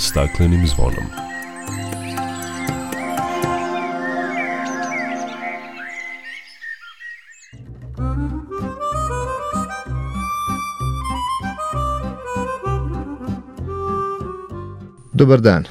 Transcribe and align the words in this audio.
staklenim 0.00 0.66
zvonom. 0.66 1.04
Dobar 15.12 15.40
dan. 15.40 15.64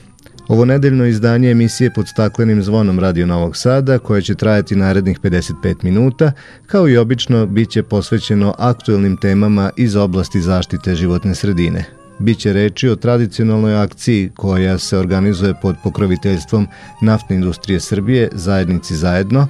Ovo 0.47 0.65
nedeljno 0.65 1.05
izdanje 1.05 1.51
emisije 1.51 1.93
pod 1.93 2.07
staklenim 2.07 2.63
zvonom 2.63 2.99
Radio 2.99 3.25
Novog 3.25 3.57
Sada, 3.57 3.99
koje 3.99 4.21
će 4.21 4.35
trajati 4.35 4.75
narednih 4.75 5.19
55 5.19 5.83
minuta, 5.83 6.31
kao 6.67 6.89
i 6.89 6.97
obično, 6.97 7.45
bit 7.45 7.69
će 7.69 7.83
posvećeno 7.83 8.55
aktuelnim 8.57 9.17
temama 9.17 9.71
iz 9.77 9.95
oblasti 9.95 10.41
zaštite 10.41 10.95
životne 10.95 11.35
sredine. 11.35 11.98
Biće 12.19 12.53
reči 12.53 12.89
o 12.89 12.95
tradicionalnoj 12.95 13.81
akciji 13.81 14.31
koja 14.35 14.77
se 14.77 14.97
organizuje 14.97 15.53
pod 15.61 15.75
pokroviteljstvom 15.83 16.67
Naftne 17.01 17.35
industrije 17.35 17.79
Srbije, 17.79 18.29
zajednici 18.31 18.95
zajedno, 18.95 19.47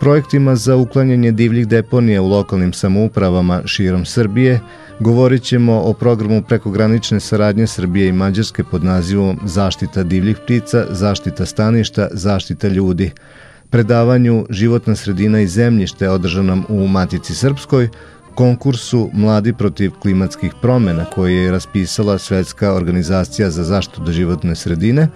projektima 0.00 0.56
za 0.56 0.76
uklanjanje 0.76 1.32
divljih 1.32 1.68
deponija 1.68 2.22
u 2.22 2.28
lokalnim 2.28 2.72
samoupravama 2.72 3.62
širom 3.66 4.04
Srbije, 4.04 4.60
Govorit 5.00 5.42
ćemo 5.42 5.80
o 5.80 5.92
programu 5.92 6.42
prekogranične 6.42 7.20
saradnje 7.20 7.66
Srbije 7.66 8.08
i 8.08 8.12
Mađarske 8.12 8.64
pod 8.64 8.84
nazivom 8.84 9.38
Zaštita 9.44 10.02
divljih 10.02 10.36
ptica, 10.36 10.86
zaštita 10.90 11.46
staništa, 11.46 12.08
zaštita 12.12 12.68
ljudi, 12.68 13.10
predavanju 13.70 14.46
Životna 14.50 14.96
sredina 14.96 15.40
i 15.40 15.46
zemljište 15.46 16.08
održanom 16.08 16.64
u 16.68 16.88
Matici 16.88 17.34
Srpskoj, 17.34 17.88
konkursu 18.38 19.10
Mladi 19.12 19.52
protiv 19.52 19.92
klimatskih 20.02 20.52
promena 20.62 21.04
koje 21.04 21.34
je 21.34 21.50
raspisala 21.50 22.18
Svetska 22.18 22.72
organizacija 22.72 23.50
za 23.50 23.64
zaštitu 23.64 24.12
životne 24.12 24.54
sredine, 24.56 25.08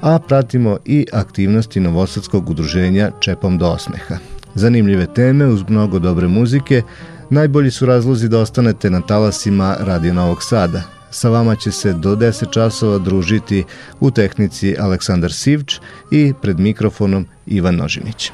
a 0.00 0.18
pratimo 0.18 0.78
i 0.84 1.06
aktivnosti 1.12 1.80
Novosadskog 1.80 2.50
udruženja 2.50 3.10
Čepom 3.20 3.58
do 3.58 3.66
osmeha. 3.66 4.18
Zanimljive 4.54 5.06
teme 5.14 5.46
uz 5.46 5.64
mnogo 5.68 5.98
dobre 5.98 6.28
muzike, 6.28 6.82
Najbolji 7.30 7.70
su 7.70 7.86
razlozi 7.86 8.28
da 8.28 8.38
ostanete 8.38 8.90
na 8.90 9.00
talasima 9.00 9.76
Radio 9.80 10.14
Novog 10.14 10.42
Sada. 10.42 10.82
Sa 11.10 11.28
vama 11.28 11.56
će 11.56 11.70
se 11.72 11.92
do 11.92 12.16
10 12.16 12.50
časova 12.52 12.98
družiti 12.98 13.64
u 14.00 14.10
tehnici 14.10 14.76
Aleksandar 14.78 15.32
Sivč 15.32 15.80
i 16.10 16.32
pred 16.42 16.60
mikrofonom 16.60 17.26
Ivan 17.46 17.76
Nožinić. 17.76 18.30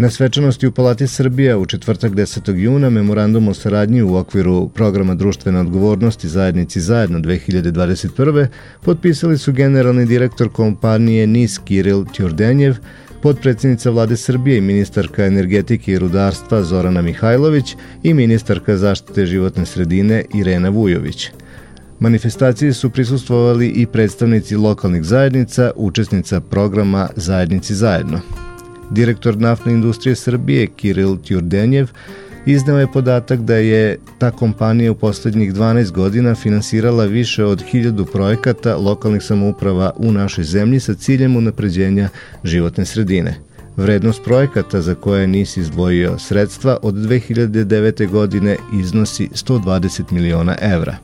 Na 0.00 0.10
svečanosti 0.10 0.66
u 0.66 0.72
Palati 0.72 1.06
Srbija 1.06 1.58
u 1.58 1.66
četvrtak 1.66 2.12
10. 2.12 2.54
juna 2.54 2.90
memorandum 2.90 3.48
o 3.48 3.54
saradnji 3.54 4.02
u 4.02 4.16
okviru 4.16 4.68
programa 4.68 5.14
društvene 5.14 5.60
odgovornosti 5.60 6.28
zajednici 6.28 6.80
zajedno 6.80 7.18
2021. 7.18 8.46
potpisali 8.82 9.38
su 9.38 9.52
generalni 9.52 10.06
direktor 10.06 10.48
kompanije 10.48 11.26
NIS 11.26 11.58
Kiril 11.58 12.04
Tjurdenjev, 12.12 12.74
podpredsednica 13.22 13.90
vlade 13.90 14.16
Srbije 14.16 14.58
i 14.58 14.60
ministarka 14.60 15.24
energetike 15.24 15.92
i 15.92 15.98
rudarstva 15.98 16.62
Zorana 16.62 17.02
Mihajlović 17.02 17.76
i 18.02 18.14
ministarka 18.14 18.76
zaštite 18.76 19.26
životne 19.26 19.66
sredine 19.66 20.24
Irena 20.34 20.68
Vujović. 20.68 21.30
Manifestacije 21.98 22.72
su 22.72 22.90
prisustvovali 22.90 23.68
i 23.68 23.86
predstavnici 23.86 24.56
lokalnih 24.56 25.04
zajednica, 25.04 25.70
učesnica 25.76 26.40
programa 26.40 27.08
Zajednici 27.16 27.74
zajedno. 27.74 28.49
Direktor 28.90 29.36
naftne 29.36 29.72
industrije 29.72 30.16
Srbije 30.16 30.66
Kiril 30.66 31.16
Tjurdenjev 31.16 31.88
izneo 32.46 32.78
je 32.78 32.92
podatak 32.92 33.40
da 33.40 33.54
je 33.54 33.98
ta 34.18 34.30
kompanija 34.30 34.92
u 34.92 34.94
poslednjih 34.94 35.54
12 35.54 35.90
godina 35.90 36.34
finansirala 36.34 37.04
više 37.04 37.44
od 37.44 37.64
1000 37.72 38.12
projekata 38.12 38.76
lokalnih 38.76 39.22
samouprava 39.22 39.92
u 39.96 40.12
našoj 40.12 40.44
zemlji 40.44 40.80
sa 40.80 40.94
ciljem 40.94 41.36
unapređenja 41.36 42.08
životne 42.44 42.84
sredine. 42.84 43.34
Vrednost 43.76 44.24
projekata 44.24 44.80
za 44.80 44.94
koje 44.94 45.26
nisi 45.26 45.60
izdvojio 45.60 46.18
sredstva 46.18 46.78
od 46.82 46.94
2009. 46.94 48.08
godine 48.10 48.56
iznosi 48.80 49.28
120 49.32 50.12
miliona 50.12 50.56
evra. 50.60 50.96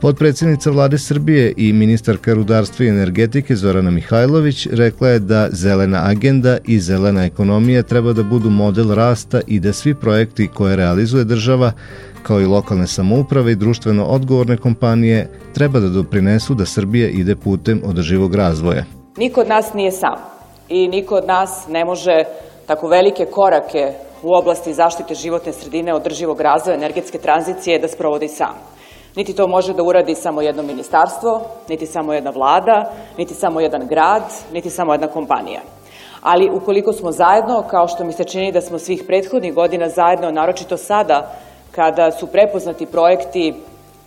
Podpredsednica 0.00 0.70
vlade 0.70 0.98
Srbije 0.98 1.54
i 1.56 1.72
ministarka 1.72 2.34
rudarstva 2.34 2.84
i 2.84 2.88
energetike 2.88 3.56
Zorana 3.56 3.90
Mihajlović 3.90 4.66
rekla 4.66 5.08
je 5.08 5.18
da 5.18 5.48
zelena 5.50 6.02
agenda 6.04 6.58
i 6.64 6.78
zelena 6.80 7.24
ekonomija 7.24 7.82
treba 7.82 8.12
da 8.12 8.22
budu 8.22 8.50
model 8.50 8.94
rasta 8.94 9.40
i 9.46 9.60
da 9.60 9.72
svi 9.72 9.94
projekti 9.94 10.48
koje 10.54 10.76
realizuje 10.76 11.24
država, 11.24 11.72
kao 12.22 12.40
i 12.40 12.46
lokalne 12.46 12.86
samouprave 12.86 13.52
i 13.52 13.56
društveno 13.56 14.04
odgovorne 14.04 14.56
kompanije, 14.56 15.28
treba 15.54 15.80
da 15.80 15.88
doprinesu 15.88 16.54
da 16.54 16.66
Srbija 16.66 17.08
ide 17.08 17.36
putem 17.36 17.82
održivog 17.84 18.34
razvoja. 18.34 18.84
Niko 19.16 19.40
od 19.40 19.48
nas 19.48 19.74
nije 19.74 19.92
sam 19.92 20.18
i 20.68 20.88
niko 20.88 21.14
od 21.14 21.26
nas 21.26 21.66
ne 21.68 21.84
može 21.84 22.24
tako 22.66 22.88
velike 22.88 23.24
korake 23.24 23.92
u 24.22 24.34
oblasti 24.34 24.74
zaštite 24.74 25.14
životne 25.14 25.52
sredine, 25.52 25.94
održivog 25.94 26.40
razvoja, 26.40 26.76
energetske 26.76 27.18
tranzicije 27.18 27.78
da 27.78 27.88
sprovodi 27.88 28.28
sam. 28.28 28.77
Niti 29.18 29.34
to 29.34 29.48
može 29.48 29.74
da 29.74 29.82
uradi 29.82 30.14
samo 30.14 30.42
jedno 30.42 30.62
ministarstvo, 30.62 31.40
niti 31.68 31.86
samo 31.86 32.12
jedna 32.12 32.30
vlada, 32.30 32.90
niti 33.16 33.34
samo 33.34 33.60
jedan 33.60 33.86
grad, 33.86 34.22
niti 34.52 34.70
samo 34.70 34.94
jedna 34.94 35.06
kompanija. 35.06 35.60
Ali 36.22 36.50
ukoliko 36.50 36.92
smo 36.92 37.12
zajedno, 37.12 37.62
kao 37.70 37.88
što 37.88 38.04
mi 38.04 38.12
se 38.12 38.24
čini 38.24 38.52
da 38.52 38.60
smo 38.60 38.78
svih 38.78 39.02
prethodnih 39.06 39.54
godina 39.54 39.88
zajedno, 39.88 40.30
naročito 40.30 40.76
sada, 40.76 41.32
kada 41.70 42.10
su 42.10 42.26
prepoznati 42.26 42.86
projekti 42.86 43.54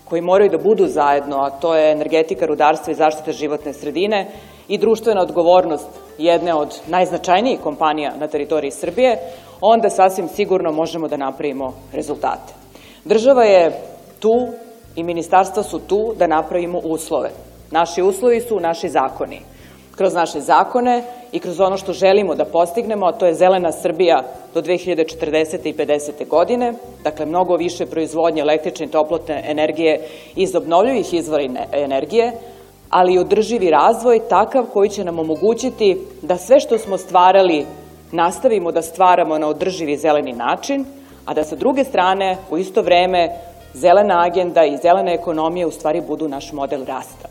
koji 0.10 0.22
moraju 0.22 0.50
da 0.50 0.58
budu 0.58 0.88
zajedno, 0.88 1.38
a 1.38 1.50
to 1.50 1.76
je 1.76 1.92
energetika, 1.92 2.46
rudarstva 2.46 2.92
i 2.92 2.96
zaštita 2.96 3.32
životne 3.32 3.74
sredine 3.74 4.32
i 4.68 4.78
društvena 4.78 5.22
odgovornost 5.22 5.90
jedne 6.18 6.54
od 6.54 6.80
najznačajnijih 6.88 7.60
kompanija 7.60 8.14
na 8.20 8.28
teritoriji 8.28 8.72
Srbije, 8.72 9.18
onda 9.62 9.90
sasvim 9.90 10.28
sigurno 10.28 10.72
možemo 10.72 11.08
da 11.08 11.18
napravimo 11.18 11.74
rezultate. 11.94 12.54
Država 13.06 13.44
je 13.44 13.82
tu 14.20 14.32
i 14.96 15.04
ministarstva 15.04 15.64
su 15.64 15.80
tu 15.80 16.14
da 16.18 16.28
napravimo 16.28 16.80
uslove. 16.84 17.30
Naši 17.72 18.02
uslovi 18.02 18.42
su 18.42 18.60
naši 18.60 18.90
zakoni. 18.90 19.42
Kroz 19.96 20.14
naše 20.14 20.40
zakone 20.40 21.04
i 21.32 21.40
kroz 21.40 21.60
ono 21.60 21.78
što 21.78 21.94
želimo 21.94 22.36
da 22.36 22.46
postignemo, 22.46 23.06
a 23.06 23.12
to 23.12 23.26
je 23.26 23.34
zelena 23.34 23.72
Srbija 23.72 24.24
do 24.54 24.62
2040. 24.62 25.58
i 25.64 25.74
50. 25.74 26.28
godine, 26.28 26.74
dakle 27.04 27.26
mnogo 27.26 27.56
više 27.56 27.86
proizvodnje 27.86 28.42
električne 28.42 28.86
i 28.86 28.90
toplotne 28.90 29.44
energije 29.48 30.00
iz 30.36 30.56
obnovljivih 30.56 31.14
izvora 31.14 31.44
energije, 31.72 32.32
ali 32.90 33.14
i 33.14 33.20
održivi 33.20 33.70
razvoj 33.70 34.20
takav 34.30 34.66
koji 34.74 34.90
će 34.90 35.04
nam 35.04 35.20
omogućiti 35.20 35.98
da 36.22 36.38
sve 36.38 36.60
što 36.60 36.78
smo 36.78 36.98
stvarali 36.98 37.66
nastavimo 38.12 38.72
da 38.72 38.82
stvaramo 38.82 39.38
na 39.38 39.48
održivi 39.48 39.98
zeleni 39.98 40.34
način, 40.34 40.86
a 41.26 41.34
da 41.34 41.44
sa 41.44 41.56
druge 41.56 41.84
strane 41.84 42.38
u 42.52 42.58
isto 42.58 42.82
vreme 42.82 43.30
zelena 43.74 44.22
agenda 44.26 44.66
i 44.66 44.78
zelena 44.82 45.12
ekonomija 45.12 45.68
u 45.68 45.72
stvari 45.72 46.02
budu 46.08 46.28
naš 46.28 46.52
model 46.52 46.86
rasta. 46.86 47.28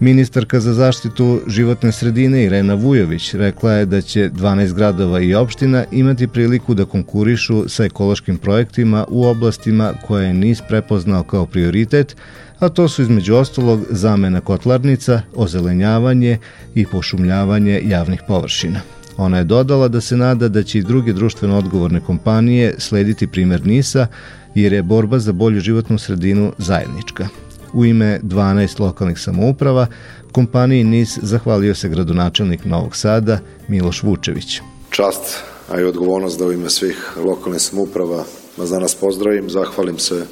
Ministarka 0.00 0.60
za 0.60 0.74
zaštitu 0.74 1.40
životne 1.46 1.92
sredine 1.92 2.44
Irena 2.44 2.74
Vujović 2.74 3.34
rekla 3.34 3.72
je 3.72 3.86
da 3.86 4.00
će 4.00 4.30
12 4.30 4.74
gradova 4.74 5.20
i 5.20 5.34
opština 5.34 5.84
imati 5.92 6.28
priliku 6.28 6.74
da 6.74 6.84
konkurišu 6.84 7.68
sa 7.68 7.84
ekološkim 7.84 8.38
projektima 8.38 9.06
u 9.08 9.24
oblastima 9.24 9.92
koje 10.06 10.26
je 10.26 10.34
NIS 10.34 10.62
prepoznao 10.68 11.22
kao 11.22 11.46
prioritet, 11.46 12.16
a 12.58 12.68
to 12.68 12.88
su 12.88 13.02
između 13.02 13.34
ostalog 13.34 13.80
zamena 13.90 14.40
kotlarnica, 14.40 15.20
ozelenjavanje 15.34 16.38
i 16.74 16.86
pošumljavanje 16.86 17.80
javnih 17.84 18.22
površina. 18.28 18.95
Ona 19.16 19.38
je 19.38 19.44
dodala 19.44 19.88
da 19.88 20.00
se 20.00 20.16
nada 20.16 20.48
da 20.48 20.62
će 20.62 20.78
i 20.78 20.82
druge 20.82 21.12
društveno 21.12 21.58
odgovorne 21.58 22.00
kompanije 22.00 22.74
slediti 22.78 23.26
primer 23.26 23.66
NISA, 23.66 24.06
jer 24.54 24.72
je 24.72 24.82
borba 24.82 25.18
za 25.18 25.32
bolju 25.32 25.60
životnu 25.60 25.98
sredinu 25.98 26.52
zajednička. 26.58 27.28
U 27.72 27.84
ime 27.84 28.20
12 28.22 28.80
lokalnih 28.80 29.18
samouprava, 29.18 29.86
kompaniji 30.32 30.84
NIS 30.84 31.18
zahvalio 31.22 31.74
se 31.74 31.88
gradonačelnik 31.88 32.64
Novog 32.64 32.96
Sada 32.96 33.38
Miloš 33.68 34.02
Vučević. 34.02 34.60
Čast, 34.90 35.42
a 35.68 35.80
i 35.80 35.84
odgovornost 35.84 36.38
da 36.38 36.46
u 36.46 36.52
ime 36.52 36.70
svih 36.70 37.16
lokalnih 37.24 37.60
samouprava 37.60 38.24
vas 38.56 38.70
danas 38.70 38.94
pozdravim. 38.94 39.50
Zahvalim 39.50 39.98
se 39.98 40.26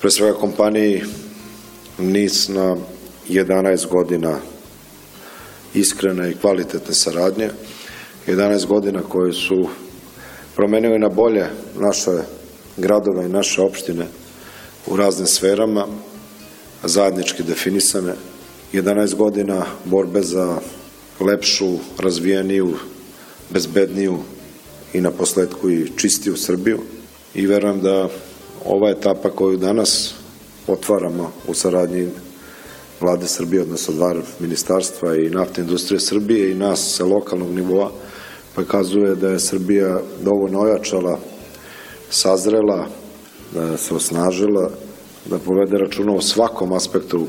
pre 0.00 0.10
svega 0.10 0.38
kompaniji 0.38 1.02
NIS 1.98 2.48
na 2.48 2.76
11 3.28 3.88
godina 3.90 4.38
iskrene 5.74 6.30
i 6.30 6.34
kvalitetne 6.34 6.94
saradnje 6.94 7.50
11 8.26 8.66
godina 8.66 9.02
koje 9.02 9.32
su 9.32 9.68
promenile 10.56 10.98
na 10.98 11.08
bolje 11.08 11.46
naše 11.78 12.10
gradove 12.76 13.26
i 13.26 13.32
naše 13.32 13.62
opštine 13.62 14.06
u 14.86 14.96
raznim 14.96 15.26
sferama, 15.26 15.86
zajednički 16.84 17.42
definisane, 17.42 18.14
11 18.72 19.14
godina 19.14 19.66
borbe 19.84 20.22
za 20.22 20.58
lepšu, 21.20 21.78
razvijeniju, 21.98 22.74
bezbedniju 23.50 24.18
i 24.92 25.00
na 25.00 25.10
posledku 25.10 25.70
i 25.70 25.90
čistiju 25.96 26.36
Srbiju. 26.36 26.78
I 27.34 27.46
verujem 27.46 27.80
da 27.80 28.08
ova 28.64 28.90
etapa 28.90 29.30
koju 29.30 29.56
danas 29.56 30.14
otvaramo 30.66 31.32
u 31.48 31.54
saradnji 31.54 32.08
vlade 33.00 33.26
Srbije, 33.26 33.62
odnosno 33.62 33.94
dva 33.94 34.14
ministarstva 34.40 35.16
i 35.16 35.30
naftne 35.30 35.62
industrije 35.62 36.00
Srbije 36.00 36.50
i 36.50 36.54
nas 36.54 36.94
sa 36.96 37.04
lokalnog 37.04 37.50
nivoa, 37.54 37.90
pokazuje 38.56 39.14
da 39.14 39.28
je 39.28 39.38
Srbija 39.38 40.00
dovoljno 40.24 40.60
ojačala, 40.60 41.18
sazrela, 42.10 42.86
da 43.54 43.76
se 43.76 43.94
osnažila, 43.94 44.70
da 45.26 45.38
povede 45.38 45.78
računa 45.78 46.12
o 46.12 46.20
svakom 46.20 46.72
aspektu 46.72 47.26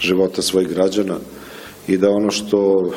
života 0.00 0.42
svojih 0.42 0.68
građana 0.68 1.16
i 1.88 1.96
da 1.96 2.10
ono 2.10 2.30
što 2.30 2.90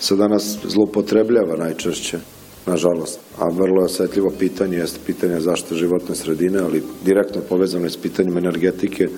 se 0.00 0.16
danas 0.16 0.56
zlupotrebljava 0.64 1.56
najčešće, 1.56 2.18
nažalost, 2.66 3.20
a 3.38 3.44
vrlo 3.52 3.80
je 3.80 3.84
osjetljivo 3.84 4.32
pitanje, 4.38 4.76
jeste 4.76 4.98
pitanje 5.06 5.40
zaštite 5.40 5.74
životne 5.74 6.14
sredine, 6.14 6.58
ali 6.58 6.82
direktno 7.04 7.42
povezano 7.48 7.90
s 7.90 7.96
pitanjem 7.96 8.38
energetike, 8.38 9.08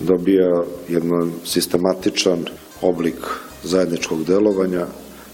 dobija 0.00 0.62
jedan 0.88 1.32
sistematičan 1.44 2.44
oblik 2.82 3.16
zajedničkog 3.64 4.24
delovanja, 4.24 4.86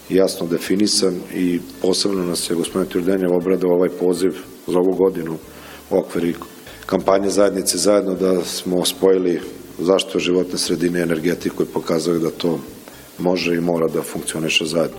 jasno 0.09 0.47
definisan 0.47 1.13
i 1.35 1.59
posebno 1.81 2.25
nas 2.25 2.49
je 2.49 2.55
gospodin 2.55 2.89
Tjurdenjev 2.89 3.35
obradao 3.35 3.71
ovaj 3.71 3.89
poziv 3.89 4.31
za 4.67 4.79
ovu 4.79 4.95
godinu 4.95 5.37
u 5.89 5.97
okviri 5.97 6.35
kampanje 6.85 7.29
zajednice 7.29 7.77
zajedno 7.77 8.13
da 8.13 8.43
smo 8.43 8.85
spojili 8.85 9.41
zaštitu 9.79 10.19
životne 10.19 10.57
sredine 10.57 10.99
i 10.99 11.03
energetiku 11.03 11.63
i 11.63 11.73
pokazali 11.73 12.19
da 12.19 12.29
to 12.29 12.59
može 13.19 13.55
i 13.55 13.61
mora 13.61 13.87
da 13.87 14.01
funkcioniše 14.01 14.65
zajedno. 14.65 14.97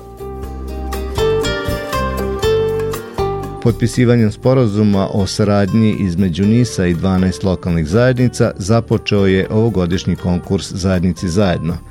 Potpisivanjem 3.63 4.33
sporazuma 4.33 5.09
o 5.13 5.27
saradnji 5.27 5.97
između 6.01 6.45
NISA 6.45 6.87
i 6.87 6.95
12 6.95 7.45
lokalnih 7.45 7.87
zajednica 7.87 8.53
započeo 8.57 9.27
je 9.27 9.49
ovogodišnji 9.51 10.17
konkurs 10.17 10.73
Zajednici 10.73 11.29
zajedno– 11.29 11.79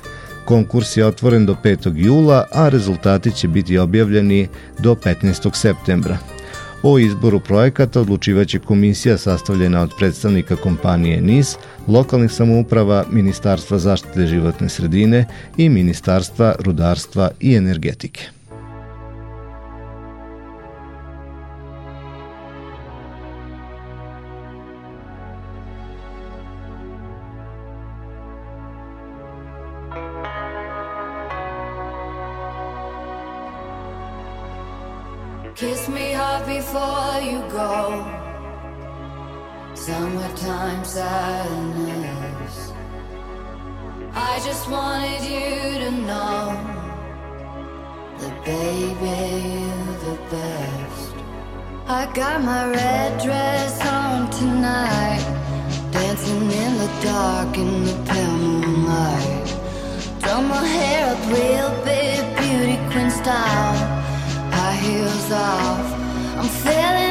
Konkurs 0.44 0.96
je 0.96 1.06
otvoren 1.06 1.46
do 1.46 1.56
5. 1.64 1.92
jula, 1.96 2.46
a 2.52 2.68
rezultati 2.68 3.32
će 3.32 3.48
biti 3.48 3.78
objavljeni 3.78 4.48
do 4.78 4.94
15. 4.94 5.54
septembra. 5.54 6.18
O 6.82 6.98
izboru 6.98 7.40
projekata 7.40 8.00
odlučivaće 8.00 8.58
komisija 8.58 9.18
sastavljena 9.18 9.82
od 9.82 9.90
predstavnika 9.98 10.56
kompanije 10.56 11.20
NIS, 11.20 11.56
lokalnih 11.88 12.32
samouprava, 12.32 13.04
Ministarstva 13.10 13.78
zaštite 13.78 14.26
životne 14.26 14.68
sredine 14.68 15.26
i 15.56 15.68
Ministarstva 15.68 16.54
rudarstva 16.58 17.30
i 17.40 17.54
energetike. 17.54 18.28
Baby, 48.84 49.58
you're 49.60 49.98
the 50.06 50.18
best. 50.30 51.14
I 51.86 52.10
got 52.14 52.42
my 52.42 52.68
red 52.70 53.22
dress 53.22 53.74
on 53.86 54.30
tonight, 54.30 55.24
dancing 55.90 56.50
in 56.62 56.72
the 56.82 56.90
dark 57.02 57.56
in 57.56 57.84
the 57.84 57.96
pale 58.08 58.38
moonlight. 58.38 59.46
Done 60.20 60.48
my 60.48 60.64
hair 60.76 61.02
up 61.12 61.22
real 61.36 61.70
big, 61.84 62.20
beauty 62.40 62.78
queen 62.90 63.10
style 63.10 63.76
high 64.56 64.76
heels 64.84 65.30
off. 65.32 65.86
I'm 66.38 66.48
feeling 66.64 67.03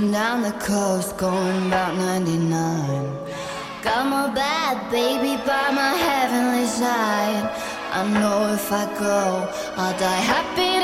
Down 0.00 0.40
the 0.40 0.52
coast, 0.52 1.18
going 1.18 1.66
about 1.66 1.94
99. 1.94 2.48
Got 3.82 4.06
my 4.06 4.32
bad 4.34 4.90
baby 4.90 5.36
by 5.44 5.70
my 5.72 5.90
heavenly 5.90 6.66
side. 6.66 7.44
I 7.92 8.08
know 8.14 8.50
if 8.54 8.72
I 8.72 8.86
go, 8.98 9.46
I'll 9.76 9.98
die 9.98 10.24
happy 10.34 10.79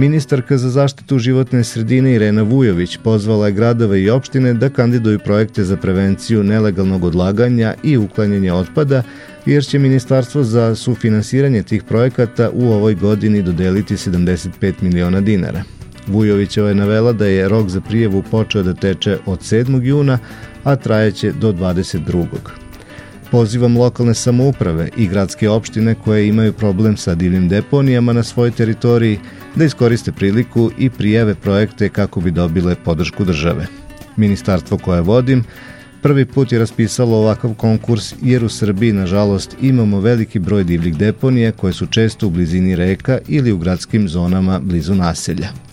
Ministarka 0.00 0.56
za 0.56 0.70
zaštitu 0.70 1.18
životne 1.18 1.64
sredine 1.64 2.14
Irena 2.14 2.42
Vujović 2.42 2.96
pozvala 2.96 3.46
je 3.46 3.52
gradove 3.52 4.02
i 4.02 4.10
opštine 4.10 4.54
da 4.54 4.68
kandiduju 4.68 5.18
projekte 5.18 5.64
za 5.64 5.76
prevenciju 5.76 6.42
nelegalnog 6.42 7.04
odlaganja 7.04 7.74
i 7.82 7.96
uklanjanje 7.96 8.52
otpada, 8.52 9.02
jer 9.46 9.64
će 9.64 9.78
Ministarstvo 9.78 10.42
za 10.42 10.74
sufinansiranje 10.74 11.62
tih 11.62 11.82
projekata 11.82 12.50
u 12.52 12.72
ovoj 12.72 12.94
godini 12.94 13.42
dodeliti 13.42 13.94
75 13.94 14.72
miliona 14.80 15.20
dinara. 15.20 15.62
Vujovićeva 16.06 16.68
je 16.68 16.74
navela 16.74 17.12
da 17.12 17.26
je 17.26 17.48
rok 17.48 17.68
za 17.68 17.80
prijevu 17.80 18.22
počeo 18.30 18.62
da 18.62 18.74
teče 18.74 19.18
od 19.26 19.38
7. 19.38 19.82
juna, 19.82 20.18
a 20.64 20.76
trajeće 20.76 21.32
do 21.32 21.52
22. 21.52 22.26
Pozivam 23.30 23.76
lokalne 23.76 24.14
samouprave 24.14 24.88
i 24.96 25.06
gradske 25.06 25.48
opštine 25.48 25.94
koje 25.94 26.28
imaju 26.28 26.52
problem 26.52 26.96
sa 26.96 27.14
divljim 27.14 27.48
deponijama 27.48 28.12
na 28.12 28.22
svojoj 28.22 28.50
teritoriji 28.50 29.18
da 29.54 29.64
iskoriste 29.64 30.12
priliku 30.12 30.70
i 30.78 30.90
prijave 30.90 31.34
projekte 31.34 31.88
kako 31.88 32.20
bi 32.20 32.30
dobile 32.30 32.74
podršku 32.84 33.24
države. 33.24 33.66
Ministarstvo 34.16 34.78
koje 34.78 35.00
vodim 35.00 35.44
prvi 36.02 36.24
put 36.24 36.52
je 36.52 36.58
raspisalo 36.58 37.16
ovakav 37.16 37.54
konkurs 37.54 38.14
jer 38.22 38.44
u 38.44 38.48
Srbiji, 38.48 38.92
nažalost, 38.92 39.56
imamo 39.60 40.00
veliki 40.00 40.38
broj 40.38 40.64
divljih 40.64 40.96
deponija 40.96 41.52
koje 41.52 41.72
su 41.72 41.86
često 41.86 42.26
u 42.26 42.30
blizini 42.30 42.76
reka 42.76 43.18
ili 43.28 43.52
u 43.52 43.58
gradskim 43.58 44.08
zonama 44.08 44.58
blizu 44.58 44.94
naselja. 44.94 45.69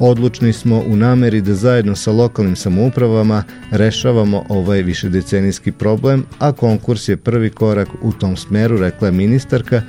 Odlučni 0.00 0.52
smo 0.52 0.82
u 0.86 0.96
nameri 0.96 1.40
da 1.40 1.54
zajedno 1.54 1.96
sa 1.96 2.12
lokalnim 2.12 2.56
samoupravama 2.56 3.44
rešavamo 3.70 4.44
ovaj 4.48 4.82
višedecenijski 4.82 5.72
problem, 5.72 6.24
a 6.38 6.52
konkurs 6.52 7.08
je 7.08 7.16
prvi 7.16 7.50
korak 7.50 7.88
u 8.02 8.12
tom 8.12 8.36
smeru, 8.36 8.78
rekla 8.78 9.08
je 9.08 9.12
ministarka, 9.12 9.82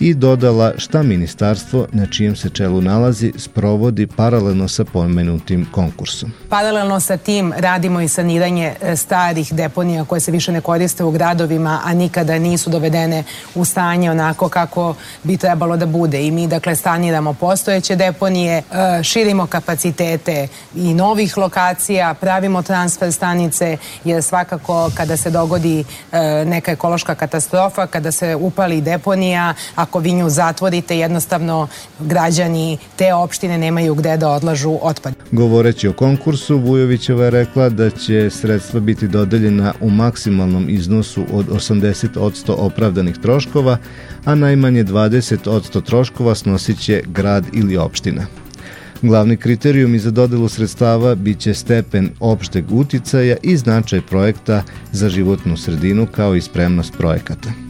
i 0.00 0.14
dodala 0.14 0.72
šta 0.76 1.02
ministarstvo 1.02 1.86
na 1.92 2.06
čijem 2.06 2.36
se 2.36 2.50
čelu 2.50 2.80
nalazi 2.80 3.32
sprovodi 3.36 4.06
paralelno 4.06 4.68
sa 4.68 4.84
pomenutim 4.84 5.66
konkursom. 5.72 6.32
Paralelno 6.48 7.00
sa 7.00 7.16
tim 7.16 7.52
radimo 7.56 8.00
i 8.00 8.08
saniranje 8.08 8.74
e, 8.82 8.96
starih 8.96 9.54
deponija 9.54 10.04
koje 10.04 10.20
se 10.20 10.30
više 10.30 10.52
ne 10.52 10.60
koriste 10.60 11.04
u 11.04 11.10
gradovima, 11.10 11.80
a 11.84 11.94
nikada 11.94 12.38
nisu 12.38 12.70
dovedene 12.70 13.24
u 13.54 13.64
stanje 13.64 14.10
onako 14.10 14.48
kako 14.48 14.94
bi 15.22 15.36
trebalo 15.36 15.76
da 15.76 15.86
bude. 15.86 16.26
I 16.26 16.30
mi 16.30 16.46
dakle 16.46 16.76
saniramo 16.76 17.32
postojeće 17.32 17.96
deponije, 17.96 18.58
e, 18.58 19.02
širimo 19.02 19.46
kapacitete 19.46 20.48
i 20.74 20.94
novih 20.94 21.38
lokacija, 21.38 22.14
pravimo 22.14 22.62
transfer 22.62 23.12
stanice, 23.12 23.76
jer 24.04 24.22
svakako 24.22 24.90
kada 24.94 25.16
se 25.16 25.30
dogodi 25.30 25.84
e, 26.12 26.44
neka 26.44 26.72
ekološka 26.72 27.14
katastrofa, 27.14 27.86
kada 27.86 28.12
se 28.12 28.34
upali 28.34 28.80
deponija, 28.80 29.54
ako 29.86 29.98
vi 29.98 30.12
nju 30.12 30.30
zatvorite, 30.30 30.98
jednostavno 30.98 31.68
građani 32.00 32.78
te 32.96 33.14
opštine 33.14 33.58
nemaju 33.58 33.94
gde 33.94 34.16
da 34.16 34.30
odlažu 34.30 34.78
otpad. 34.82 35.14
Govoreći 35.32 35.88
o 35.88 35.92
konkursu, 35.92 36.58
Vujovićeva 36.58 37.24
je 37.24 37.30
rekla 37.30 37.68
da 37.68 37.90
će 37.90 38.30
sredstva 38.30 38.80
biti 38.80 39.08
dodeljena 39.08 39.74
u 39.80 39.90
maksimalnom 39.90 40.68
iznosu 40.68 41.24
od 41.32 41.46
80% 41.46 42.54
opravdanih 42.58 43.16
troškova, 43.18 43.78
a 44.24 44.34
najmanje 44.34 44.84
20% 44.84 45.82
troškova 45.82 46.34
snosit 46.34 46.80
će 46.80 47.02
grad 47.06 47.44
ili 47.52 47.76
opština. 47.76 48.26
Glavni 49.02 49.36
kriterijumi 49.36 49.98
za 49.98 50.10
dodelu 50.10 50.48
sredstava 50.48 51.14
biće 51.14 51.54
stepen 51.54 52.10
opšteg 52.20 52.72
uticaja 52.72 53.36
i 53.42 53.56
značaj 53.56 54.00
projekta 54.00 54.62
za 54.92 55.08
životnu 55.08 55.56
sredinu 55.56 56.06
kao 56.06 56.34
i 56.34 56.40
spremnost 56.40 56.92
projekata. 56.98 57.65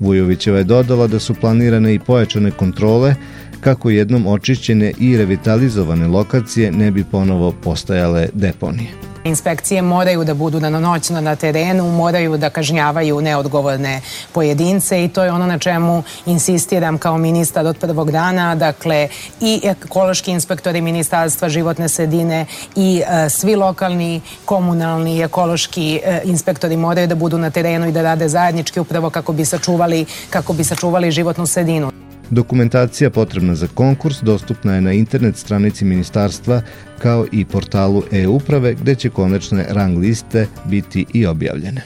Vujovićeva 0.00 0.58
je 0.58 0.64
dodala 0.64 1.06
da 1.06 1.18
su 1.18 1.34
planirane 1.34 1.94
i 1.94 1.98
pojačane 1.98 2.50
kontrole 2.50 3.14
kako 3.60 3.90
jednom 3.90 4.26
očišćene 4.26 4.92
i 5.00 5.16
revitalizovane 5.16 6.06
lokacije 6.06 6.72
ne 6.72 6.90
bi 6.90 7.04
ponovo 7.04 7.52
postajale 7.62 8.28
deponije. 8.32 9.05
Inspekcije 9.26 9.82
moraju 9.82 10.24
da 10.24 10.34
budu 10.34 10.60
danonoćno 10.60 11.20
na 11.20 11.36
terenu, 11.36 11.90
moraju 11.90 12.36
da 12.36 12.50
kažnjavaju 12.50 13.20
neodgovorne 13.20 14.00
pojedince 14.32 15.04
i 15.04 15.08
to 15.08 15.24
je 15.24 15.32
ono 15.32 15.46
na 15.46 15.58
čemu 15.58 16.02
insistiram 16.26 16.98
kao 16.98 17.18
ministar 17.18 17.66
od 17.66 17.78
prvog 17.78 18.10
dana. 18.10 18.54
Dakle, 18.54 19.08
i 19.40 19.60
ekološki 19.64 20.30
inspektori 20.30 20.80
Ministarstva 20.80 21.48
životne 21.48 21.88
sredine 21.88 22.46
i 22.76 23.02
e, 23.06 23.28
svi 23.28 23.56
lokalni, 23.56 24.20
komunalni 24.44 25.16
i 25.16 25.22
ekološki 25.22 26.00
e, 26.04 26.20
inspektori 26.24 26.76
moraju 26.76 27.06
da 27.06 27.14
budu 27.14 27.38
na 27.38 27.50
terenu 27.50 27.88
i 27.88 27.92
da 27.92 28.02
rade 28.02 28.28
zajednički 28.28 28.80
upravo 28.80 29.10
kako 29.10 29.32
bi 29.32 29.44
sačuvali, 29.44 30.06
kako 30.30 30.52
bi 30.52 30.64
sačuvali 30.64 31.10
životnu 31.10 31.46
sredinu. 31.46 32.05
Dokumentacija 32.30 33.10
potrebna 33.10 33.54
za 33.54 33.66
konkurs 33.74 34.22
dostupna 34.22 34.74
je 34.74 34.80
na 34.80 34.92
internet 34.92 35.36
stranici 35.36 35.84
ministarstva 35.84 36.62
kao 36.98 37.26
i 37.32 37.44
portalu 37.44 38.02
e-uprave 38.12 38.74
gde 38.74 38.94
će 38.94 39.10
konačne 39.10 39.66
rang 39.68 39.98
liste 39.98 40.46
biti 40.64 41.06
i 41.14 41.26
objavljene. 41.26 41.82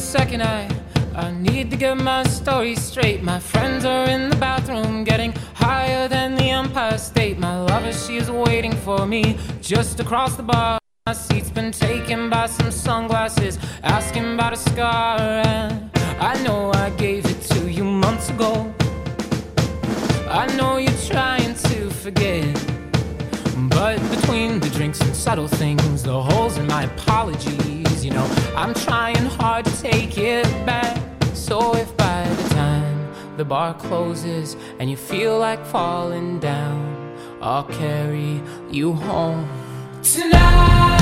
Second, 0.00 0.42
I 0.42 0.80
I 1.16 1.30
need 1.30 1.70
to 1.70 1.76
get 1.76 1.96
my 1.98 2.24
story 2.24 2.74
straight. 2.74 3.22
My 3.22 3.38
friends 3.38 3.84
are 3.84 4.10
in 4.10 4.30
the 4.30 4.36
bathroom, 4.36 5.04
getting 5.04 5.32
higher 5.54 6.08
than 6.08 6.36
the 6.36 6.50
Empire 6.50 6.98
State. 6.98 7.38
My 7.38 7.60
lover, 7.60 7.92
she 7.92 8.16
is 8.16 8.30
waiting 8.30 8.72
for 8.72 9.06
me 9.06 9.36
just 9.60 10.00
across 10.00 10.36
the 10.36 10.42
bar. 10.42 10.79
My 11.06 11.14
seat's 11.14 11.50
been 11.50 11.72
taken 11.72 12.28
by 12.28 12.46
some 12.46 12.70
sunglasses, 12.70 13.58
asking 13.82 14.34
about 14.34 14.52
a 14.52 14.56
scar. 14.56 15.18
And 15.18 15.90
I 16.20 16.40
know 16.42 16.72
I 16.74 16.90
gave 16.90 17.24
it 17.24 17.40
to 17.52 17.70
you 17.70 17.84
months 17.84 18.28
ago. 18.28 18.72
I 20.28 20.46
know 20.56 20.76
you're 20.76 21.02
trying 21.08 21.54
to 21.54 21.88
forget. 21.90 22.54
But 23.70 23.98
between 24.10 24.60
the 24.60 24.68
drinks 24.74 25.00
and 25.00 25.16
subtle 25.16 25.48
things, 25.48 26.02
the 26.02 26.20
holes 26.20 26.58
in 26.58 26.66
my 26.66 26.82
apologies, 26.84 28.04
you 28.04 28.10
know, 28.10 28.26
I'm 28.54 28.74
trying 28.74 29.24
hard 29.24 29.64
to 29.64 29.82
take 29.82 30.18
it 30.18 30.44
back. 30.66 31.00
So 31.32 31.74
if 31.76 31.96
by 31.96 32.28
the 32.28 32.48
time 32.50 33.36
the 33.38 33.44
bar 33.46 33.72
closes 33.72 34.54
and 34.78 34.90
you 34.90 34.98
feel 34.98 35.38
like 35.38 35.64
falling 35.64 36.40
down, 36.40 37.16
I'll 37.40 37.64
carry 37.64 38.42
you 38.70 38.92
home 38.92 39.48
tonight. 40.02 40.99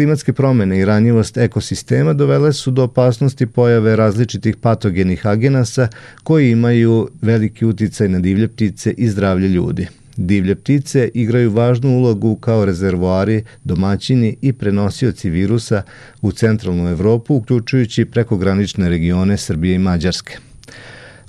Klimatske 0.00 0.32
promene 0.32 0.78
i 0.78 0.84
ranjivost 0.84 1.36
ekosistema 1.36 2.12
dovele 2.12 2.52
su 2.52 2.70
do 2.70 2.84
opasnosti 2.84 3.46
pojave 3.46 3.96
različitih 3.96 4.56
patogenih 4.56 5.26
agenasa 5.26 5.88
koji 6.22 6.50
imaju 6.50 7.08
veliki 7.22 7.66
uticaj 7.66 8.08
na 8.08 8.18
divlje 8.18 8.48
ptice 8.48 8.94
i 8.96 9.08
zdravlje 9.08 9.48
ljudi. 9.48 9.86
Divlje 10.16 10.54
ptice 10.54 11.10
igraju 11.14 11.50
važnu 11.50 11.90
ulogu 11.90 12.36
kao 12.36 12.64
rezervoari, 12.64 13.44
domaćini 13.64 14.36
i 14.42 14.52
prenosioci 14.52 15.30
virusa 15.30 15.82
u 16.22 16.32
centralnu 16.32 16.88
Evropu, 16.88 17.34
uključujući 17.34 18.04
prekogranične 18.04 18.88
regione 18.88 19.36
Srbije 19.36 19.74
i 19.74 19.78
Mađarske. 19.78 20.38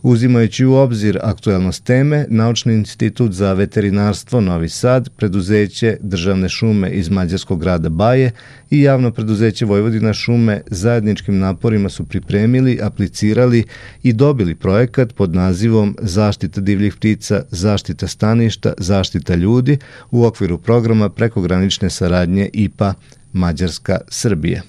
Uzimajući 0.04 0.66
u 0.66 0.74
obzir 0.74 1.20
aktuelnost 1.22 1.84
teme, 1.84 2.26
Naučni 2.30 2.74
institut 2.74 3.32
za 3.32 3.54
veterinarstvo 3.54 4.42
Novi 4.42 4.70
Sad, 4.70 5.10
preduzeće 5.10 5.98
Državne 6.02 6.50
šume 6.50 6.90
iz 6.90 7.10
Mađarskog 7.10 7.60
grada 7.60 7.90
Baje 7.90 8.32
i 8.70 8.82
javno 8.82 9.12
preduzeće 9.12 9.66
Vojvodina 9.66 10.14
šume 10.14 10.62
zajedničkim 10.68 11.40
naporima 11.40 11.90
su 11.90 12.04
pripremili, 12.04 12.80
aplicirali 12.82 13.64
i 14.04 14.14
dobili 14.14 14.56
projekat 14.56 15.14
pod 15.14 15.36
nazivom 15.36 15.98
Zaštita 16.02 16.62
divljih 16.62 16.96
ptica, 16.96 17.44
zaštita 17.52 18.08
staništa, 18.08 18.74
zaštita 18.78 19.36
ljudi 19.36 19.78
u 20.12 20.26
okviru 20.26 20.58
programa 20.58 21.10
prekogranične 21.10 21.90
saradnje 21.90 22.50
IPA 22.54 22.94
Mađarska-Srbija. 23.34 24.62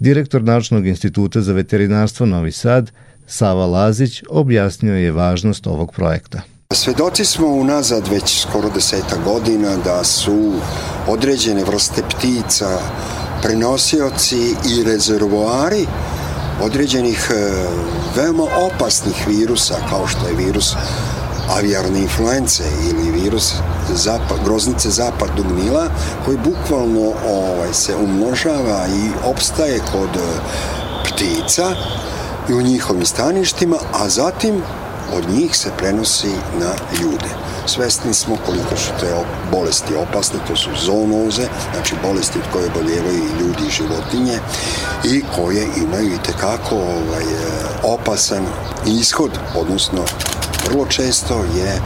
Direktor 0.00 0.42
Naučnog 0.42 0.86
instituta 0.86 1.40
za 1.40 1.52
veterinarstvo 1.52 2.26
Novi 2.26 2.52
Sad, 2.52 2.90
Sava 3.26 3.66
Lazić 3.66 4.22
objasnio 4.30 4.94
je 4.94 5.12
važnost 5.12 5.66
ovog 5.66 5.92
projekta. 5.92 6.40
Svedoci 6.72 7.24
smo 7.24 7.46
unazad 7.46 8.08
već 8.08 8.40
skoro 8.40 8.70
deseta 8.70 9.16
godina 9.24 9.76
da 9.76 10.04
su 10.04 10.52
određene 11.08 11.64
vrste 11.64 12.02
ptica 12.08 12.78
prenosioci 13.42 14.50
i 14.50 14.84
rezervoari 14.84 15.86
određenih 16.62 17.30
e, 17.30 17.36
veoma 18.16 18.42
opasnih 18.42 19.28
virusa 19.28 19.74
kao 19.90 20.06
što 20.06 20.28
je 20.28 20.46
virus 20.46 20.74
avijarne 21.50 21.98
influence 21.98 22.62
ili 22.90 23.22
virus 23.22 23.54
zapad, 23.94 24.38
groznice 24.44 24.90
zapadnog 24.90 25.46
Nila 25.64 25.88
koji 26.24 26.38
bukvalno 26.38 27.12
ovaj, 27.28 27.74
se 27.74 27.96
umnožava 27.96 28.86
i 28.86 29.28
opstaje 29.30 29.78
kod 29.92 30.16
e, 30.16 30.40
ptica 31.04 31.74
i 32.48 32.54
u 32.54 32.62
njihovim 32.62 33.06
staništima, 33.06 33.76
a 33.92 34.08
zatim 34.08 34.62
od 35.16 35.24
njih 35.30 35.56
se 35.56 35.70
prenosi 35.78 36.32
na 36.60 36.70
ljude. 37.02 37.30
Svesni 37.66 38.14
smo 38.14 38.36
koliko 38.46 38.76
su 38.76 38.90
te 39.00 39.14
bolesti 39.52 39.94
opasne, 39.94 40.38
to 40.48 40.56
su 40.56 40.70
zoonoze, 40.84 41.42
znači 41.72 41.94
bolesti 42.02 42.38
od 42.38 42.44
koje 42.52 42.70
boljevaju 42.70 43.24
i 43.24 43.40
ljudi 43.40 43.62
i 43.68 43.70
životinje 43.70 44.38
i 45.04 45.22
koje 45.36 45.66
imaju 45.76 46.14
i 46.14 46.22
tekako 46.22 46.74
ovaj, 46.74 47.24
opasan 47.82 48.46
ishod, 48.86 49.30
odnosno 49.56 50.04
vrlo 50.68 50.86
često 50.86 51.34
je 51.34 51.80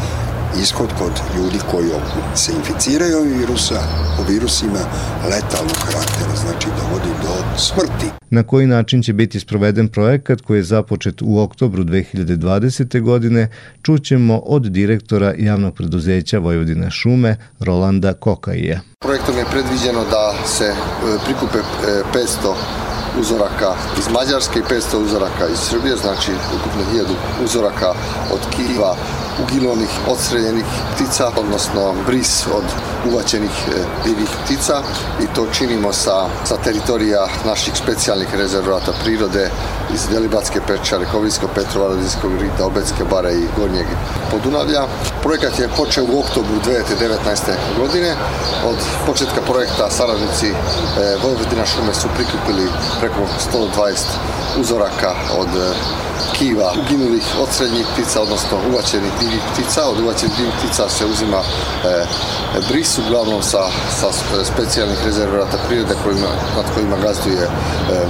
ishod 0.63 0.89
kod 0.99 1.13
ljudi 1.37 1.59
koji 1.71 1.91
se 2.35 2.53
inficiraju 2.53 3.19
ovim 3.19 3.39
virusa, 3.39 3.81
o 4.21 4.23
virusima 4.31 4.83
letalnog 5.25 5.77
karaktera, 5.87 6.35
znači 6.37 6.69
dovodi 6.81 7.13
do 7.23 7.59
smrti. 7.59 8.07
Na 8.31 8.43
koji 8.43 8.67
način 8.67 9.03
će 9.03 9.13
biti 9.13 9.41
sproveden 9.41 9.89
projekat 9.89 10.41
koji 10.41 10.59
je 10.59 10.63
započet 10.63 11.23
u 11.23 11.41
oktobru 11.41 11.85
2020. 11.85 13.01
godine, 13.01 13.49
čućemo 13.83 14.39
od 14.39 14.63
direktora 14.63 15.35
javnog 15.39 15.75
preduzeća 15.75 16.39
Vojvodina 16.39 16.91
šume 16.91 17.37
Rolanda 17.61 18.13
Kokaija. 18.13 18.81
Projektom 19.01 19.37
je 19.39 19.45
predviđeno 19.51 20.05
da 20.11 20.47
se 20.47 20.65
e, 20.65 20.75
prikupe 21.25 21.59
e, 21.59 22.03
500 22.15 22.55
uzoraka 23.21 23.75
iz 23.99 24.09
Mađarske 24.15 24.59
i 24.59 24.63
500 24.63 24.97
uzoraka 25.05 25.45
iz 25.53 25.59
Srbije, 25.59 25.97
znači 25.97 26.33
ukupno 26.57 26.83
1000 26.93 27.05
uzoraka 27.45 27.91
od 28.33 28.41
kiva 28.57 28.97
ugilonih, 29.43 29.89
odstreljenih 30.09 30.65
ptica, 30.95 31.31
odnosno 31.37 31.95
bris 32.07 32.47
od 32.47 32.65
uvaćenih 33.13 33.51
e, 33.69 33.85
divih 34.05 34.29
ptica 34.45 34.83
i 35.23 35.27
to 35.35 35.47
činimo 35.53 35.93
sa, 35.93 36.27
sa 36.45 36.57
teritorija 36.57 37.27
naših 37.47 37.75
specijalnih 37.77 38.35
rezervata 38.35 38.93
prirode 39.05 39.51
iz 39.95 40.07
Delibatske 40.11 40.61
pečare, 40.67 41.07
Kovinsko 41.13 41.49
Petrova, 41.55 41.89
Radijskog 41.89 42.33
rita, 42.41 42.67
Obetske 42.67 43.05
bare 43.11 43.33
i 43.33 43.49
Gornjeg 43.57 43.87
Podunavlja. 44.31 44.83
Projekat 45.23 45.59
je 45.59 45.69
počeo 45.77 46.05
u 46.05 46.21
oktobru 46.21 46.55
2019. 46.67 47.53
godine. 47.79 48.15
Od 48.67 48.77
početka 49.07 49.41
projekta 49.47 49.91
saradnici 49.91 50.47
e, 50.49 50.55
Vojvodina 51.23 51.67
šume 51.67 51.95
su 51.95 52.09
prikupili 52.17 52.69
preko 53.01 53.23
120 53.53 54.38
uzoraka 54.57 55.15
od 55.39 55.49
e, 55.49 55.75
kiva 56.39 56.73
uginulih 56.81 57.25
od 57.43 57.49
srednjih 57.51 57.87
ptica, 57.93 58.23
odnosno 58.23 58.57
uvaćenih 58.73 59.13
divih 59.21 59.43
ptica. 59.53 59.89
Od 59.91 60.01
uvaćenih 60.01 60.37
divih 60.37 60.55
ptica 60.59 60.89
se 60.89 61.07
uzima 61.07 61.41
e, 61.41 62.07
bris, 62.69 62.99
uglavnom 62.99 63.43
sa, 63.43 63.63
sa 64.01 64.09
specijalnih 64.45 64.99
rezervata 65.05 65.59
prirode 65.69 65.95
kojima, 66.05 66.31
nad 66.57 66.65
kojima 66.75 66.97
gazduje 66.97 67.43
e, 67.43 67.49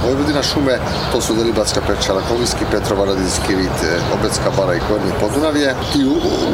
Vojvodina 0.05 0.43
šume. 0.43 0.79
To 1.11 1.21
su 1.21 1.35
Delibatska 1.35 1.81
pečara, 1.87 2.21
Kovinski, 2.29 2.65
Petrova, 2.71 3.05
Radijski 3.05 3.55
rit, 3.55 3.79
e, 3.83 3.99
Obetska 4.19 4.49
bara 4.57 4.75
i 4.75 4.81
Gornje 4.89 5.13
Podunavije. 5.19 5.75
Ti 5.93 6.05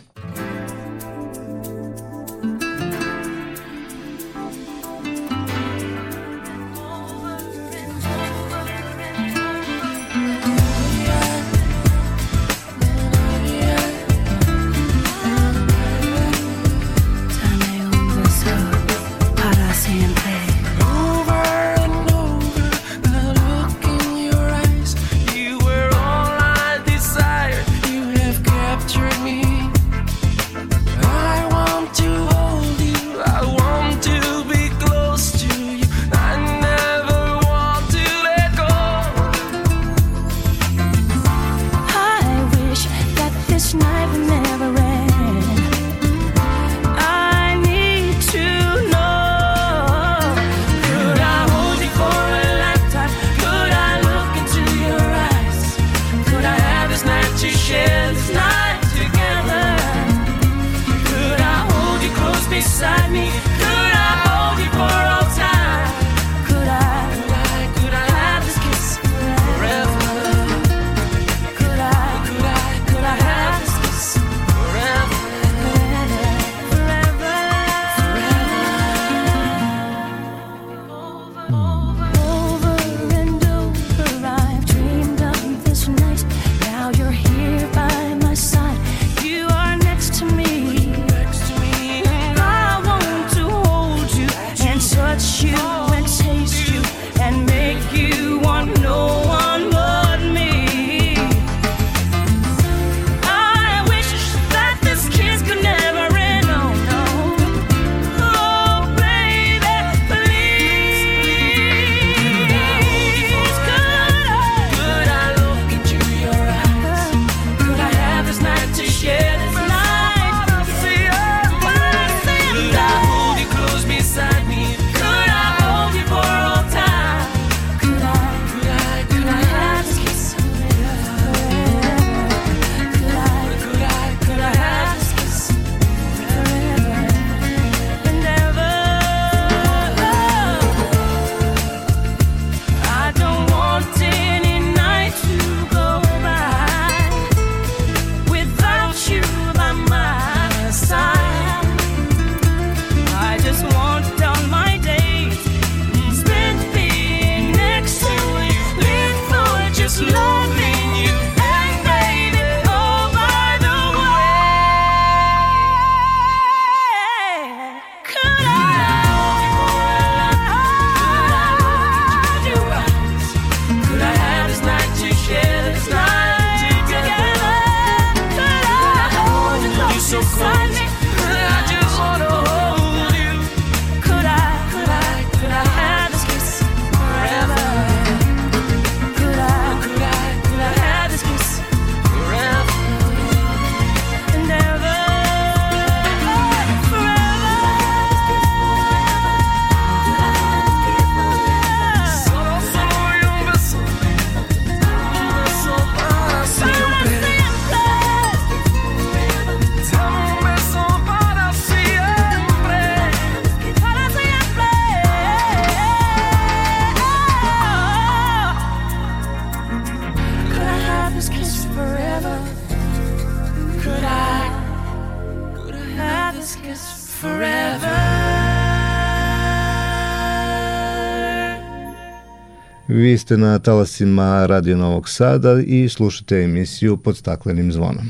Ste 233.17 233.38
na 233.38 233.60
talasima 233.60 234.45
Radio 234.45 234.78
Novog 234.78 235.10
Sada 235.10 235.62
i 235.65 235.89
slušate 235.89 236.36
emisiju 236.38 236.97
pod 236.97 237.17
staklenim 237.17 237.71
zvonom. 237.71 238.10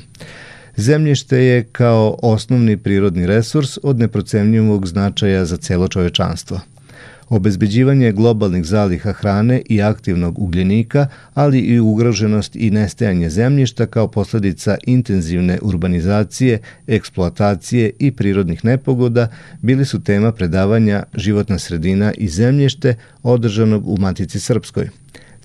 Zemljište 0.75 1.37
je 1.37 1.63
kao 1.63 2.17
osnovni 2.21 2.77
prirodni 2.77 3.25
resurs 3.25 3.77
od 3.83 3.99
neprocenjivog 3.99 4.87
značaja 4.87 5.45
za 5.45 5.57
celo 5.57 5.87
čovečanstvo– 5.87 6.59
obezbeđivanje 7.35 8.11
globalnih 8.11 8.65
zaliha 8.65 9.11
hrane 9.11 9.61
i 9.69 9.81
aktivnog 9.81 10.39
ugljenika, 10.39 11.07
ali 11.33 11.59
i 11.59 11.79
ugroženost 11.79 12.55
i 12.55 12.71
nestajanje 12.71 13.29
zemljišta 13.29 13.85
kao 13.85 14.07
posledica 14.07 14.77
intenzivne 14.85 15.59
urbanizacije, 15.61 16.59
eksploatacije 16.87 17.91
i 17.99 18.11
prirodnih 18.11 18.65
nepogoda 18.65 19.27
bili 19.61 19.85
su 19.85 20.03
tema 20.03 20.31
predavanja 20.31 21.03
Životna 21.13 21.59
sredina 21.59 22.13
i 22.17 22.27
zemljište 22.27 22.95
održanog 23.23 23.87
u 23.87 23.97
Matici 23.97 24.39
Srpskoj. 24.39 24.89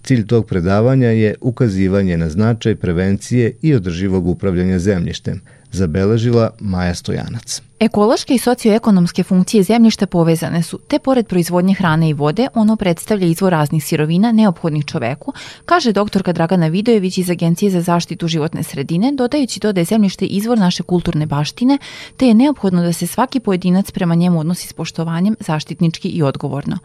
Cilj 0.03 0.27
tog 0.27 0.46
predavanja 0.46 1.09
je 1.09 1.35
ukazivanje 1.40 2.16
na 2.16 2.29
značaj 2.29 2.77
prevencije 2.77 3.53
i 3.62 3.74
održivog 3.74 4.27
upravljanja 4.29 4.79
zemljištem, 4.79 5.40
zabeležila 5.72 6.51
Maja 6.61 6.94
Stojanac. 6.94 7.67
Ekološke 7.81 8.35
i 8.35 8.38
socioekonomske 8.38 9.23
funkcije 9.23 9.62
zemljišta 9.62 10.07
povezane 10.07 10.62
su, 10.62 10.79
te 10.88 10.99
pored 10.99 11.27
proizvodnje 11.27 11.75
hrane 11.75 12.09
i 12.09 12.12
vode, 12.12 12.49
ono 12.55 12.77
predstavlja 12.77 13.27
izvor 13.27 13.53
raznih 13.53 13.85
sirovina 13.85 14.33
neophodnih 14.33 14.85
čoveku, 14.85 15.33
kaže 15.64 15.93
doktorka 15.93 16.33
Dragana 16.33 16.67
Vidojević 16.67 17.19
iz 17.19 17.31
Agencije 17.31 17.71
za 17.71 17.81
zaštitu 17.81 18.29
životne 18.29 18.62
sredine, 18.62 19.12
dodajući 19.12 19.61
to 19.61 19.73
da 19.73 19.81
je 19.81 19.85
zemljište 19.85 20.27
izvor 20.27 20.59
naše 20.59 20.83
kulturne 20.83 21.27
baštine, 21.27 21.79
te 22.17 22.27
je 22.27 22.35
neophodno 22.35 22.83
da 22.83 22.93
se 22.93 23.07
svaki 23.07 23.41
pojedinac 23.41 23.91
prema 23.91 24.14
njemu 24.14 24.41
odnosi 24.41 24.69
s 24.69 24.73
poštovanjem, 24.73 25.37
zaštitnički 25.41 26.09
i 26.09 26.23
odgovorno. 26.23 26.79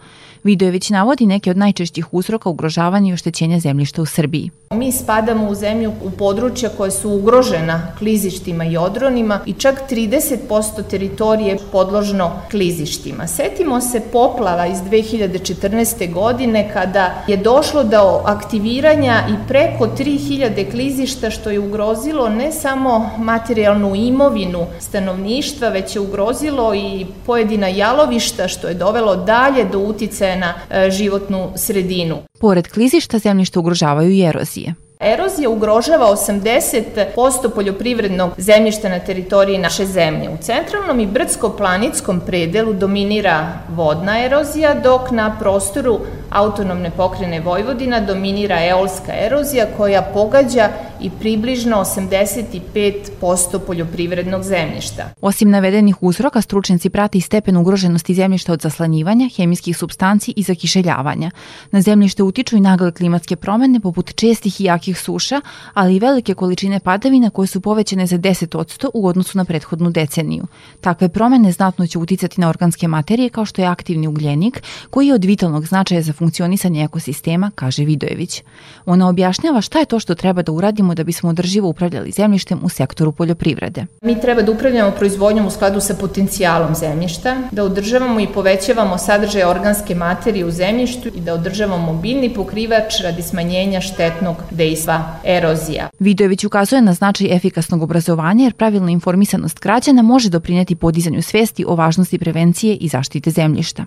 Vidojević 0.44 0.90
navodi 0.90 1.26
neke 1.26 1.52
od 1.52 1.58
najčešćih 1.58 2.14
uzroka 2.14 2.50
ugrožavanja 2.50 3.10
i 3.10 3.14
oštećenja 3.14 3.60
zemljišta 3.60 4.02
u 4.02 4.06
Srbiji. 4.06 4.52
Mi 4.72 4.92
spadamo 4.92 5.50
u 5.50 5.56
zemlju 5.56 5.92
u 6.04 6.12
područja 6.12 6.70
koja 6.70 6.92
su 6.92 7.10
ugrožena 7.10 7.88
klizištima 7.98 8.66
i 8.66 8.78
odronima 8.78 9.40
i 9.46 9.54
čak 9.54 9.82
30% 9.92 10.83
teritorije 10.84 11.58
podložno 11.72 12.32
klizištima. 12.52 13.28
Setimo 13.28 13.82
se 13.82 14.02
poplava 14.12 14.68
iz 14.68 14.78
2014. 14.78 16.14
godine 16.14 16.70
kada 16.74 17.24
je 17.28 17.38
došlo 17.38 17.84
do 17.84 18.22
aktiviranja 18.26 19.24
i 19.30 19.48
preko 19.48 19.88
3000 19.88 20.72
klizišta 20.72 21.30
što 21.30 21.50
je 21.50 21.60
ugrozilo 21.60 22.30
ne 22.30 22.52
samo 22.52 23.10
materijalnu 23.18 23.96
imovinu 23.96 24.66
stanovništva, 24.80 25.70
već 25.70 25.96
je 25.96 26.02
ugrozilo 26.02 26.76
i 26.76 27.06
pojedina 27.26 27.68
jalovišta 27.68 28.48
što 28.48 28.68
je 28.68 28.74
dovelo 28.74 29.16
dalje 29.16 29.66
do 29.66 29.80
uticaja 29.80 30.36
na 30.36 30.54
e, 30.70 30.92
životnu 30.92 31.50
sredinu. 31.56 32.18
Pored 32.40 32.68
klizišta 32.68 33.20
zemljište 33.20 33.60
ugrožavaju 33.60 34.10
i 34.10 34.22
erozije. 34.22 34.74
Erozija 35.04 35.50
ugrožava 35.50 36.06
80% 36.06 37.50
poljoprivrednog 37.56 38.32
zemljišta 38.38 38.90
na 38.90 39.00
teritoriji 39.00 39.58
naše 39.58 39.86
zemlje. 39.86 40.30
U 40.30 40.38
centralnom 40.38 41.00
i 41.00 41.08
brdsko-planitskom 41.08 42.20
predelu 42.26 42.74
dominira 42.74 43.48
vodna 43.70 44.26
erozija, 44.26 44.74
dok 44.74 45.12
na 45.12 45.36
prostoru 45.40 46.00
autonomne 46.34 46.92
pokrene 46.92 47.40
Vojvodina 47.40 48.00
dominira 48.00 48.66
eolska 48.66 49.12
erozija 49.26 49.66
koja 49.78 50.02
pogađa 50.02 50.70
i 51.02 51.10
približno 51.10 51.78
85% 51.78 53.60
poljoprivrednog 53.68 54.44
zemljišta. 54.44 55.10
Osim 55.22 55.50
navedenih 55.50 56.04
uzroka, 56.04 56.42
stručnjaci 56.42 56.90
prati 56.90 57.22
stepen 57.22 57.58
ugroženosti 57.58 58.14
zemljišta 58.14 58.54
od 58.54 58.62
zaslanjivanja, 58.62 59.30
hemijskih 59.36 59.78
substanci 59.78 60.34
i 60.36 60.44
zakišeljavanja. 60.44 61.32
Na 61.72 61.82
zemljište 61.82 62.24
utiču 62.24 62.56
i 62.58 62.60
nagle 62.60 62.92
klimatske 62.92 63.36
promene 63.36 63.80
poput 63.80 64.16
čestih 64.16 64.62
i 64.62 64.64
jakih 64.64 65.00
suša, 65.00 65.42
ali 65.74 65.96
i 65.96 66.00
velike 66.00 66.34
količine 66.34 66.80
padavina 66.80 67.30
koje 67.30 67.48
su 67.48 67.62
povećane 67.62 68.08
za 68.08 68.18
10% 68.18 68.90
u 68.94 69.08
odnosu 69.08 69.38
na 69.38 69.46
prethodnu 69.46 69.92
deceniju. 69.92 70.44
Takve 70.82 71.10
promene 71.10 71.52
znatno 71.52 71.88
će 71.88 72.00
uticati 72.00 72.42
na 72.42 72.50
organske 72.50 72.88
materije 72.88 73.30
kao 73.30 73.46
što 73.46 73.62
je 73.62 73.68
aktivni 73.68 74.08
ugljenik, 74.08 74.64
koji 74.90 75.08
je 75.08 75.14
od 75.14 75.26
vitalnog 75.26 75.68
značaja 75.68 76.02
za 76.02 76.14
funkcionisanje 76.24 76.84
ekosistema, 76.84 77.52
kaže 77.56 77.84
Vidojević. 77.84 78.44
Ona 78.86 79.10
objašnjava 79.10 79.62
šta 79.62 79.80
je 79.80 79.86
to 79.86 80.00
što 80.00 80.16
treba 80.16 80.42
da 80.42 80.52
uradimo 80.52 80.96
da 80.96 81.04
bismo 81.04 81.30
održivo 81.30 81.70
upravljali 81.70 82.12
zemljištem 82.12 82.60
u 82.64 82.70
sektoru 82.70 83.12
poljoprivrede. 83.12 83.86
Mi 84.02 84.22
treba 84.22 84.42
da 84.42 84.52
upravljamo 84.52 84.92
proizvodnjom 84.92 85.46
u 85.46 85.52
skladu 85.52 85.82
sa 85.82 85.94
potencijalom 85.94 86.76
zemljišta, 86.76 87.36
da 87.52 87.64
održavamo 87.64 88.20
i 88.20 88.28
povećavamo 88.28 88.98
sadržaj 88.98 89.44
organske 89.44 89.96
materije 89.96 90.46
u 90.46 90.52
zemljištu 90.52 91.10
i 91.16 91.22
da 91.22 91.34
održavamo 91.34 91.94
biljni 91.94 92.34
pokrivač 92.34 93.02
radi 93.04 93.22
smanjenja 93.22 93.82
štetnog 93.82 94.36
dejstva 94.52 95.20
erozija. 95.24 95.90
Vidojević 96.00 96.44
ukazuje 96.44 96.82
na 96.82 96.94
značaj 96.94 97.36
efikasnog 97.36 97.82
obrazovanja 97.82 98.44
jer 98.44 98.54
pravilna 98.54 98.92
informisanost 98.92 99.60
građana 99.60 100.02
može 100.02 100.30
doprineti 100.30 100.76
podizanju 100.76 101.22
svesti 101.22 101.66
o 101.68 101.76
važnosti 101.76 102.20
prevencije 102.20 102.76
i 102.76 102.88
zaštite 102.88 103.30
zemljišta. 103.32 103.86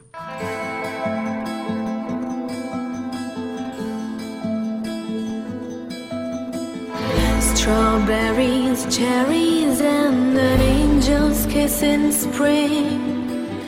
Strawberries, 7.66 8.86
cherries, 8.96 9.80
and 9.80 10.38
an 10.38 10.60
angel's 10.60 11.46
kiss 11.46 11.82
in 11.82 12.12
spring. 12.12 13.58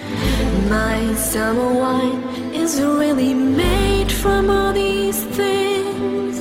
My 0.69 1.13
summer 1.17 1.75
wine 1.75 2.23
is 2.55 2.81
really 2.81 3.35
made 3.35 4.13
from 4.13 4.51
all 4.51 4.73
these 4.73 5.25
things. 5.25 6.39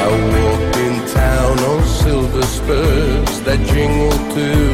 I 0.00 0.06
walked 0.32 0.76
in 0.86 0.94
town 1.12 1.58
on 1.58 1.84
silver 1.84 2.42
spurs 2.56 3.40
that 3.42 3.60
jingle 3.66 4.18
too. 4.32 4.70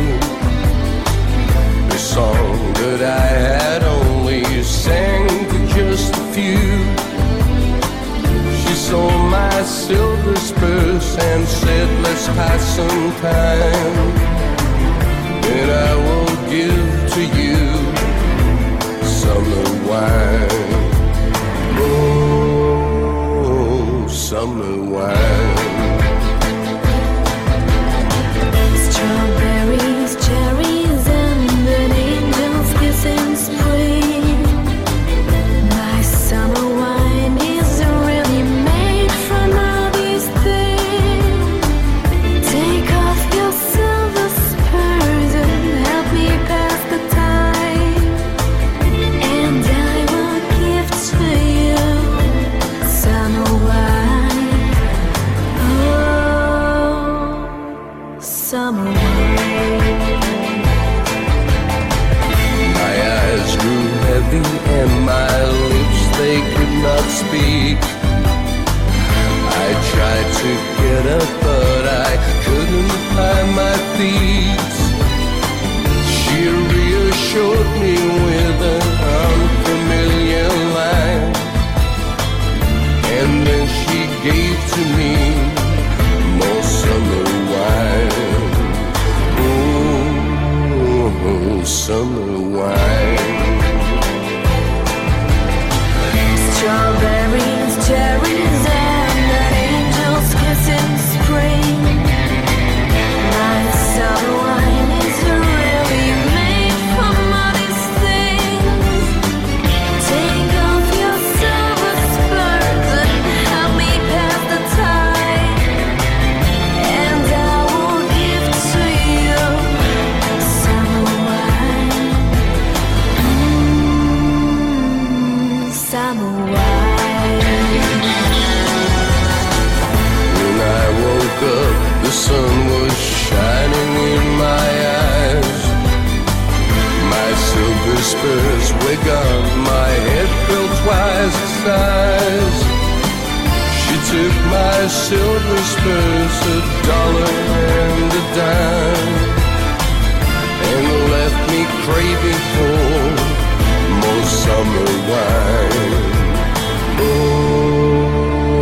The 1.89 1.99
song 1.99 2.73
that 2.75 3.03
I 3.03 3.27
had 3.27 3.83
only 3.83 4.04
sang 4.85 5.27
to 5.51 5.59
just 5.75 6.13
a 6.13 6.25
few. 6.37 6.69
She 8.63 8.75
saw 8.89 9.09
my 9.39 9.57
silver 9.63 10.37
spurs 10.37 11.07
and 11.29 11.43
said, 11.61 11.89
Let's 12.05 12.27
pass 12.39 12.63
some 12.77 13.05
time. 13.29 13.97
And 15.57 15.69
I 15.89 15.91
will 16.05 16.35
give 16.55 16.87
to 17.15 17.23
you 17.41 17.61
summer 19.21 19.67
wine. 19.89 20.73
Oh, 21.87 24.07
summer 24.09 24.77
wine. 24.95 25.74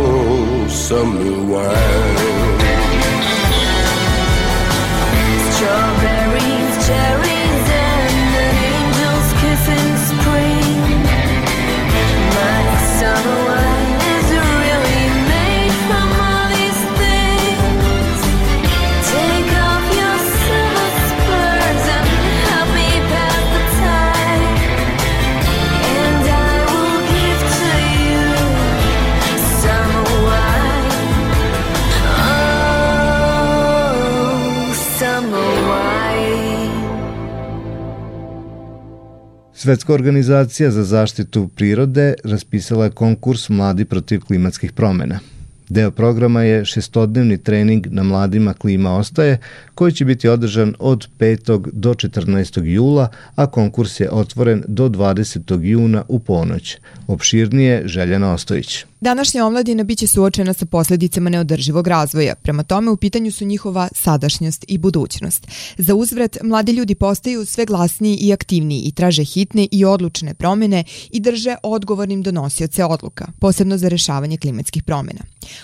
Oh, 0.05 0.67
some 0.69 1.11
new 1.23 1.51
wine. 1.51 1.82
Svetska 39.63 39.93
organizacija 39.93 40.71
za 40.71 40.83
zaštitu 40.83 41.47
prirode 41.47 42.13
raspisala 42.23 42.85
je 42.85 42.91
konkurs 42.91 43.49
Mladi 43.49 43.85
protiv 43.85 44.21
klimatskih 44.21 44.71
promena. 44.71 45.19
Deo 45.69 45.91
programa 45.91 46.41
je 46.43 46.65
šestodnevni 46.65 47.37
trening 47.37 47.87
na 47.91 48.03
mladima 48.03 48.53
klima 48.53 48.97
ostaje, 48.97 49.37
koji 49.75 49.91
će 49.91 50.05
biti 50.05 50.27
održan 50.27 50.73
od 50.79 51.07
5. 51.19 51.69
do 51.73 51.93
14. 51.93 52.63
jula, 52.63 53.07
a 53.35 53.47
konkurs 53.47 53.99
je 53.99 54.11
otvoren 54.11 54.63
do 54.67 54.89
20. 54.89 55.61
juna 55.61 56.03
u 56.07 56.19
ponoć. 56.19 56.77
Opširnije 57.07 57.81
Željana 57.85 58.33
Ostojić. 58.33 58.85
Današnja 59.03 59.45
omladina 59.45 59.83
biće 59.83 60.07
suočena 60.07 60.53
sa 60.53 60.65
posledicama 60.65 61.29
neodrživog 61.29 61.87
razvoja, 61.87 62.35
prema 62.35 62.63
tome 62.63 62.91
u 62.91 62.97
pitanju 62.97 63.31
su 63.31 63.45
njihova 63.45 63.89
sadašnjost 63.91 64.65
i 64.67 64.77
budućnost. 64.77 65.47
Za 65.77 65.95
uzvrat, 65.95 66.37
mladi 66.43 66.71
ljudi 66.71 66.95
postaju 66.95 67.45
sve 67.45 67.65
glasniji 67.65 68.17
i 68.21 68.33
aktivniji 68.33 68.81
i 68.81 68.91
traže 68.91 69.23
hitne 69.23 69.67
i 69.71 69.85
odlučne 69.85 70.33
promene 70.33 70.83
i 71.11 71.19
drže 71.19 71.55
odgovornim 71.63 72.21
donosioce 72.21 72.85
odluka, 72.85 73.27
posebno 73.39 73.77
za 73.77 73.87
rešavanje 73.87 74.37
klimatskih 74.37 74.83
promena. 74.83 75.21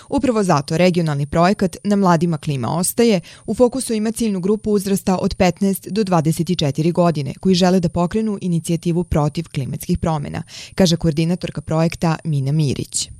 Upravo 0.08 0.42
zato 0.42 0.76
regionalni 0.76 1.26
projekat 1.26 1.76
Na 1.84 1.96
mladima 1.96 2.38
klima 2.38 2.76
ostaje 2.76 3.20
u 3.46 3.54
fokusu 3.54 3.92
ima 3.92 4.12
ciljnu 4.12 4.40
grupu 4.40 4.70
uzrasta 4.70 5.16
od 5.16 5.36
15 5.36 5.90
do 5.90 6.04
24 6.04 6.92
godine 6.92 7.34
koji 7.40 7.54
žele 7.54 7.80
da 7.80 7.88
pokrenu 7.88 8.38
inicijativu 8.40 9.04
protiv 9.04 9.44
klimatskih 9.54 9.98
promena, 9.98 10.42
kaže 10.74 10.96
koordinatorka 10.96 11.60
projekta 11.60 12.16
Mina 12.24 12.52
Mirić. 12.52 13.10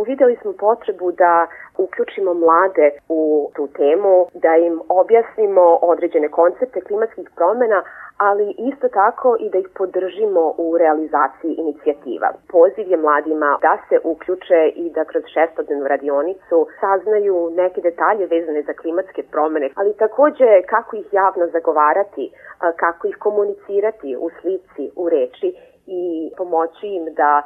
Uvideli 0.00 0.36
smo 0.42 0.52
potrebu 0.52 1.12
da 1.12 1.46
uključimo 1.78 2.34
mlade 2.34 2.90
u 3.08 3.50
tu 3.54 3.66
temu, 3.66 4.26
da 4.34 4.56
im 4.56 4.80
objasnimo 4.88 5.78
određene 5.82 6.28
koncepte 6.28 6.80
klimatskih 6.80 7.30
promena, 7.36 7.82
ali 8.18 8.54
isto 8.58 8.88
tako 8.88 9.36
i 9.40 9.50
da 9.50 9.58
ih 9.58 9.68
podržimo 9.74 10.54
u 10.58 10.78
realizaciji 10.78 11.52
inicijativa. 11.54 12.28
Poziv 12.48 12.88
je 12.88 12.96
mladima 12.96 13.58
da 13.62 13.78
se 13.88 13.96
uključe 14.04 14.60
i 14.74 14.90
da 14.90 15.04
kroz 15.04 15.24
šestodnevnu 15.34 15.86
radionicu 15.88 16.66
saznaju 16.80 17.50
neke 17.56 17.80
detalje 17.80 18.26
vezane 18.26 18.62
za 18.62 18.72
klimatske 18.72 19.22
promene, 19.32 19.70
ali 19.74 19.96
takođe 19.96 20.62
kako 20.68 20.96
ih 20.96 21.08
javno 21.12 21.46
zagovarati, 21.46 22.32
kako 22.76 23.06
ih 23.06 23.16
komunicirati 23.18 24.16
u 24.20 24.30
slici, 24.40 24.90
u 24.96 25.08
reči 25.08 25.48
i 25.86 26.30
pomoći 26.36 26.86
im 26.86 27.14
da 27.14 27.42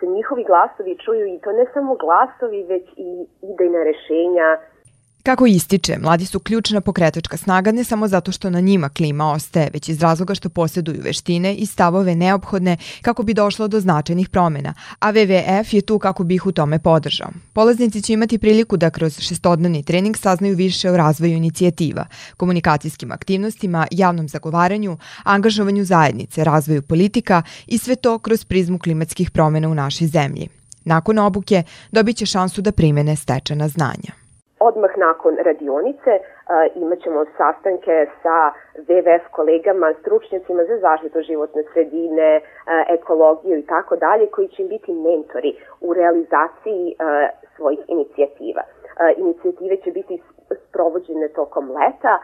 se 0.00 0.06
njihovi 0.06 0.44
glasovi 0.44 0.98
čuju 1.04 1.26
i 1.26 1.38
to 1.38 1.52
ne 1.52 1.66
samo 1.74 1.94
glasovi, 1.94 2.62
već 2.62 2.84
i 2.96 3.26
idejna 3.42 3.82
rešenja, 3.82 4.58
Kako 5.22 5.46
ističe, 5.46 5.98
mladi 5.98 6.26
su 6.26 6.40
ključna 6.40 6.80
pokretačka 6.80 7.36
snaga 7.36 7.72
ne 7.72 7.84
samo 7.84 8.08
zato 8.08 8.32
što 8.32 8.50
na 8.50 8.60
njima 8.60 8.88
klima 8.88 9.32
ostaje, 9.32 9.70
već 9.72 9.88
iz 9.88 10.02
razloga 10.02 10.34
što 10.34 10.48
posjeduju 10.48 11.00
veštine 11.02 11.54
i 11.54 11.66
stavove 11.66 12.14
neophodne 12.14 12.76
kako 13.02 13.22
bi 13.22 13.34
došlo 13.34 13.68
do 13.68 13.80
značajnih 13.80 14.28
promena, 14.28 14.74
a 14.98 15.12
WWF 15.12 15.74
je 15.74 15.80
tu 15.80 15.98
kako 15.98 16.24
bi 16.24 16.34
ih 16.34 16.46
u 16.46 16.52
tome 16.52 16.78
podržao. 16.78 17.28
Polaznici 17.52 18.02
će 18.02 18.12
imati 18.12 18.38
priliku 18.38 18.76
da 18.76 18.90
kroz 18.90 19.18
šestodnevni 19.20 19.82
trening 19.82 20.16
saznaju 20.16 20.56
više 20.56 20.90
o 20.90 20.96
razvoju 20.96 21.32
inicijativa, 21.32 22.06
komunikacijskim 22.36 23.12
aktivnostima, 23.12 23.86
javnom 23.90 24.28
zagovaranju, 24.28 24.98
angažovanju 25.24 25.84
zajednice, 25.84 26.44
razvoju 26.44 26.82
politika 26.82 27.42
i 27.66 27.78
sve 27.78 27.96
to 27.96 28.18
kroz 28.18 28.44
prizmu 28.44 28.78
klimatskih 28.78 29.30
promena 29.30 29.68
u 29.68 29.74
našoj 29.74 30.06
zemlji. 30.06 30.48
Nakon 30.84 31.18
obuke 31.18 31.62
dobit 31.92 32.16
će 32.16 32.26
šansu 32.26 32.62
da 32.62 32.72
primene 32.72 33.16
stečena 33.16 33.68
znanja. 33.68 34.27
Odmah 34.60 34.90
nakon 34.96 35.36
radionice 35.44 36.12
uh, 36.18 36.82
imat 36.82 36.98
ćemo 36.98 37.24
sastanke 37.36 38.06
sa 38.22 38.52
WWF 38.88 39.24
kolegama, 39.30 39.94
stručnjacima 40.00 40.64
za 40.64 40.78
zaštitu 40.78 41.20
životne 41.22 41.62
sredine, 41.72 42.36
uh, 42.36 42.42
ekologiju 42.88 43.58
i 43.58 43.66
tako 43.66 43.96
dalje, 43.96 44.26
koji 44.26 44.48
će 44.48 44.64
biti 44.64 44.92
mentori 44.92 45.56
u 45.80 45.94
realizaciji 45.94 46.94
uh, 46.94 47.04
svojih 47.56 47.80
inicijativa. 47.88 48.62
Inicijative 49.16 49.76
će 49.84 49.90
biti 49.90 50.22
sprovođene 50.68 51.28
tokom 51.28 51.64
leta, 51.70 52.14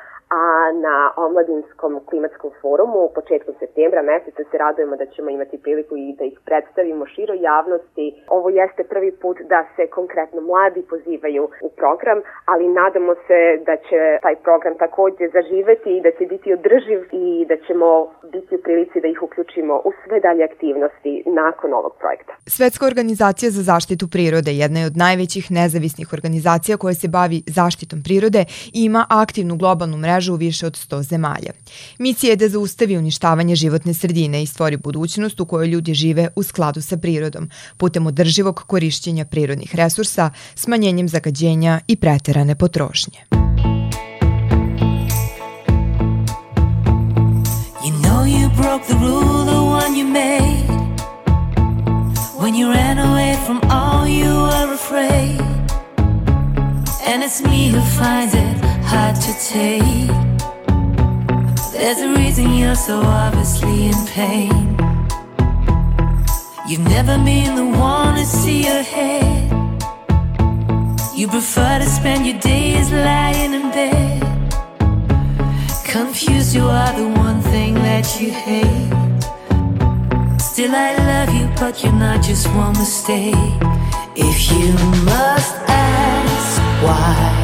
a 0.40 0.44
na 0.86 0.96
Omladinskom 1.26 1.92
klimatskom 2.08 2.50
forumu 2.60 3.00
početkom 3.18 3.54
septembra 3.62 4.02
meseca 4.02 4.42
se 4.50 4.56
radujemo 4.64 4.94
da 4.96 5.06
ćemo 5.14 5.28
imati 5.30 5.62
priliku 5.64 5.94
i 5.96 6.06
da 6.18 6.24
ih 6.24 6.36
predstavimo 6.48 7.06
široj 7.14 7.38
javnosti. 7.50 8.06
Ovo 8.36 8.48
jeste 8.60 8.82
prvi 8.92 9.10
put 9.22 9.36
da 9.52 9.60
se 9.76 9.82
konkretno 9.98 10.40
mladi 10.50 10.82
pozivaju 10.92 11.44
u 11.66 11.68
program, 11.80 12.18
ali 12.52 12.74
nadamo 12.80 13.12
se 13.26 13.38
da 13.68 13.74
će 13.86 13.98
taj 14.26 14.36
program 14.46 14.74
takođe 14.84 15.24
zaživeti 15.36 15.90
i 15.96 16.02
da 16.06 16.10
će 16.18 16.24
biti 16.32 16.48
održiv 16.58 17.00
i 17.24 17.26
da 17.50 17.56
ćemo 17.66 17.88
biti 18.34 18.50
u 18.56 18.62
prilici 18.66 18.96
da 19.04 19.08
ih 19.08 19.20
uključimo 19.26 19.74
u 19.88 19.90
sve 20.02 20.16
dalje 20.26 20.42
aktivnosti 20.50 21.12
nakon 21.42 21.70
ovog 21.80 21.92
projekta. 22.02 22.32
Svetska 22.56 22.84
organizacija 22.92 23.48
za 23.56 23.62
zaštitu 23.72 24.04
prirode 24.14 24.52
jedna 24.62 24.78
je 24.80 24.90
od 24.92 24.96
najvećih 25.06 25.44
nezavisnih 25.60 26.08
organizacija 26.16 26.63
koja 26.78 26.94
se 26.94 27.08
bavi 27.08 27.42
zaštitom 27.46 28.02
prirode 28.02 28.44
i 28.72 28.84
ima 28.84 29.06
aktivnu 29.08 29.56
globalnu 29.56 29.96
mrežu 29.96 30.32
u 30.32 30.36
više 30.36 30.66
od 30.66 30.72
100 30.72 31.02
zemalja. 31.02 31.52
Misija 31.98 32.30
je 32.30 32.36
da 32.36 32.48
zaustavi 32.48 32.96
uništavanje 32.96 33.56
životne 33.56 33.94
sredine 33.94 34.42
i 34.42 34.46
stvori 34.46 34.76
budućnost 34.76 35.40
u 35.40 35.44
kojoj 35.44 35.66
ljudi 35.66 35.94
žive 35.94 36.28
u 36.36 36.42
skladu 36.42 36.82
sa 36.82 36.96
prirodom, 36.96 37.50
putem 37.76 38.06
održivog 38.06 38.62
korišćenja 38.66 39.24
prirodnih 39.24 39.74
resursa, 39.74 40.30
smanjenjem 40.54 41.08
zagađenja 41.08 41.80
i 41.88 41.96
preterane 41.96 42.54
potrošnje. 42.54 43.73
It's 57.76 57.98
find 57.98 58.30
it 58.34 58.56
hard 58.84 59.16
to 59.16 59.32
take. 59.52 60.08
There's 61.72 61.98
a 61.98 62.08
reason 62.14 62.54
you're 62.54 62.74
so 62.74 63.00
obviously 63.00 63.86
in 63.86 64.06
pain. 64.06 64.76
You've 66.68 66.88
never 66.96 67.16
been 67.18 67.54
the 67.56 67.66
one 67.78 68.14
to 68.16 68.24
see 68.24 68.66
ahead. 68.66 69.50
You 71.14 71.28
prefer 71.28 71.78
to 71.78 71.86
spend 71.86 72.26
your 72.26 72.38
days 72.40 72.90
lying 72.90 73.52
in 73.54 73.70
bed. 73.70 74.22
Confused, 75.84 76.54
you 76.54 76.64
are 76.64 76.92
the 76.92 77.08
one 77.08 77.40
thing 77.42 77.74
that 77.74 78.20
you 78.20 78.30
hate. 78.30 78.92
Still, 80.40 80.74
I 80.74 80.96
love 81.10 81.34
you, 81.34 81.46
but 81.60 81.82
you're 81.82 81.92
not 81.92 82.22
just 82.22 82.46
one 82.54 82.72
mistake. 82.72 83.34
If 84.16 84.50
you 84.52 84.72
must 85.04 85.54
ask 85.68 86.62
why, 86.82 87.43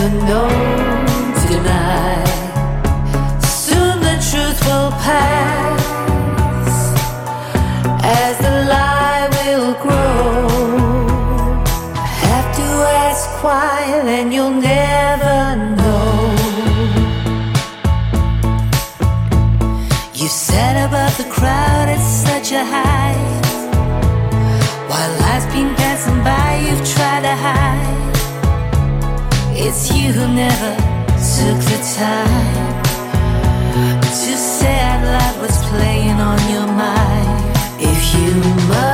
never 0.00 0.26
know 0.26 0.48
to 1.40 1.46
deny. 1.48 2.24
Soon 3.40 4.00
the 4.00 4.16
truth 4.30 4.60
will 4.66 4.90
pass 5.06 5.80
as 8.02 8.38
the 8.38 8.54
lie 8.72 9.28
will 9.38 9.74
grow. 9.82 10.48
Have 12.26 12.56
to 12.56 12.68
ask 13.06 13.42
why, 13.42 14.02
then 14.04 14.32
you'll 14.32 14.50
never 14.50 15.56
know. 15.76 16.34
You 20.14 20.28
sat 20.28 20.74
above 20.86 21.16
the 21.18 21.28
crowd 21.30 21.88
at 21.88 22.02
such 22.26 22.52
a 22.52 22.64
height. 22.64 23.44
While 24.88 25.12
life's 25.20 25.46
been 25.54 25.74
passing 25.76 26.20
by, 26.24 26.66
you've 26.66 26.88
tried 26.94 27.22
to 27.22 27.36
hide. 27.36 28.13
It's 29.66 29.90
you 29.90 30.12
who 30.12 30.26
never 30.34 30.76
took 31.36 31.58
the 31.70 31.78
time 31.96 32.82
to 34.02 34.36
say 34.36 34.78
out 34.78 35.02
loud 35.04 35.40
was 35.40 35.56
playing 35.70 36.20
on 36.20 36.38
your 36.50 36.66
mind. 36.66 37.56
If 37.80 38.14
you 38.14 38.34
must 38.68 38.93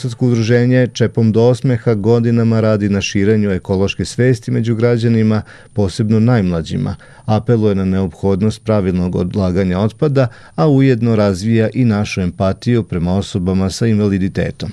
Novosadsko 0.00 0.26
udruženje 0.26 0.86
Čepom 0.92 1.32
do 1.32 1.42
osmeha 1.42 1.94
godinama 1.94 2.60
radi 2.60 2.88
na 2.88 3.00
širenju 3.00 3.50
ekološke 3.50 4.04
svesti 4.04 4.50
među 4.50 4.74
građanima, 4.74 5.42
posebno 5.72 6.20
najmlađima. 6.20 6.96
Apeluje 7.24 7.74
na 7.74 7.84
neophodnost 7.84 8.64
pravilnog 8.64 9.16
odlaganja 9.16 9.78
otpada, 9.78 10.26
a 10.54 10.68
ujedno 10.68 11.16
razvija 11.16 11.68
i 11.74 11.84
našu 11.84 12.20
empatiju 12.20 12.82
prema 12.82 13.16
osobama 13.16 13.70
sa 13.70 13.86
invaliditetom. 13.86 14.72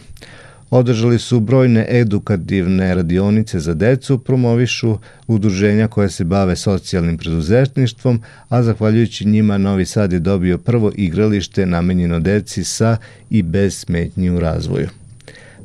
Održali 0.69 1.19
su 1.19 1.39
brojne 1.39 1.86
edukativne 1.89 2.95
radionice 2.95 3.59
za 3.59 3.73
decu, 3.73 4.17
promovišu 4.17 4.97
udruženja 5.28 5.88
koje 5.88 6.09
se 6.09 6.23
bave 6.23 6.55
socijalnim 6.55 7.17
preduzetništvom, 7.17 8.21
a 8.49 8.63
zahvaljujući 8.63 9.28
njima 9.28 9.57
Novi 9.57 9.86
Sad 9.86 10.13
je 10.13 10.19
dobio 10.19 10.57
prvo 10.57 10.91
igralište 10.95 11.65
namenjeno 11.65 12.19
deci 12.19 12.63
sa 12.63 12.97
i 13.30 13.43
bez 13.43 13.78
smetnji 13.78 14.30
u 14.30 14.39
razvoju. 14.39 14.88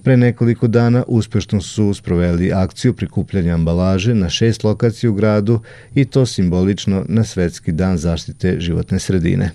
Pre 0.03 0.17
nekoliko 0.17 0.67
dana 0.67 1.05
uspešno 1.07 1.61
su 1.61 1.95
sproveli 1.95 2.53
akciju 2.53 2.95
prikupljanja 2.95 3.55
ambalaže 3.55 4.15
na 4.15 4.29
šest 4.29 4.65
lokacija 4.65 5.11
u 5.11 5.15
gradu 5.15 5.61
i 5.95 6.05
to 6.05 6.27
simbolično 6.27 7.05
na 7.09 7.25
Svetski 7.25 7.73
dan 7.73 7.99
zaštite 7.99 8.57
životne 8.61 8.99
sredine. 8.99 9.51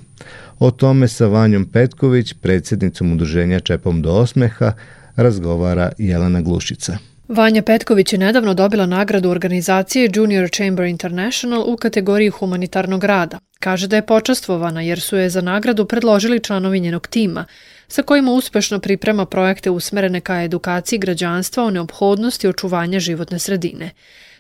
O 0.60 0.72
tome 0.72 1.08
sa 1.08 1.28
Vanjom 1.28 1.66
Petković, 1.66 2.34
predsjednicom 2.34 3.12
udruženja 3.12 3.60
Čepom 3.60 4.02
do 4.02 4.12
osmeha, 4.12 4.74
razgovara 5.16 5.92
Jelena 5.98 6.42
Glušica. 6.42 6.98
Vanja 7.28 7.62
Petković 7.62 8.14
je 8.14 8.20
nedavno 8.20 8.54
dobila 8.54 8.86
nagradu 8.86 9.30
organizacije 9.30 10.10
Junior 10.14 10.50
Chamber 10.50 10.86
International 10.86 11.64
u 11.68 11.78
kategoriji 11.78 12.30
humanitarnog 12.30 13.04
rada. 13.04 13.40
Kaže 13.60 13.88
da 13.88 13.96
je 13.96 14.06
počastvovana 14.06 14.82
jer 14.82 15.02
su 15.02 15.18
je 15.18 15.30
za 15.30 15.42
nagradu 15.42 15.86
predložili 15.86 16.40
članovi 16.40 16.80
njenog 16.80 17.08
tima, 17.08 17.46
sa 17.88 18.02
kojima 18.02 18.32
uspešno 18.32 18.80
priprema 18.80 19.26
projekte 19.26 19.70
usmerene 19.70 20.22
ka 20.22 20.44
edukaciji 20.44 21.00
građanstva 21.00 21.64
o 21.64 21.72
neophodnosti 21.72 22.48
očuvanja 22.48 23.00
životne 23.00 23.40
sredine. 23.40 23.92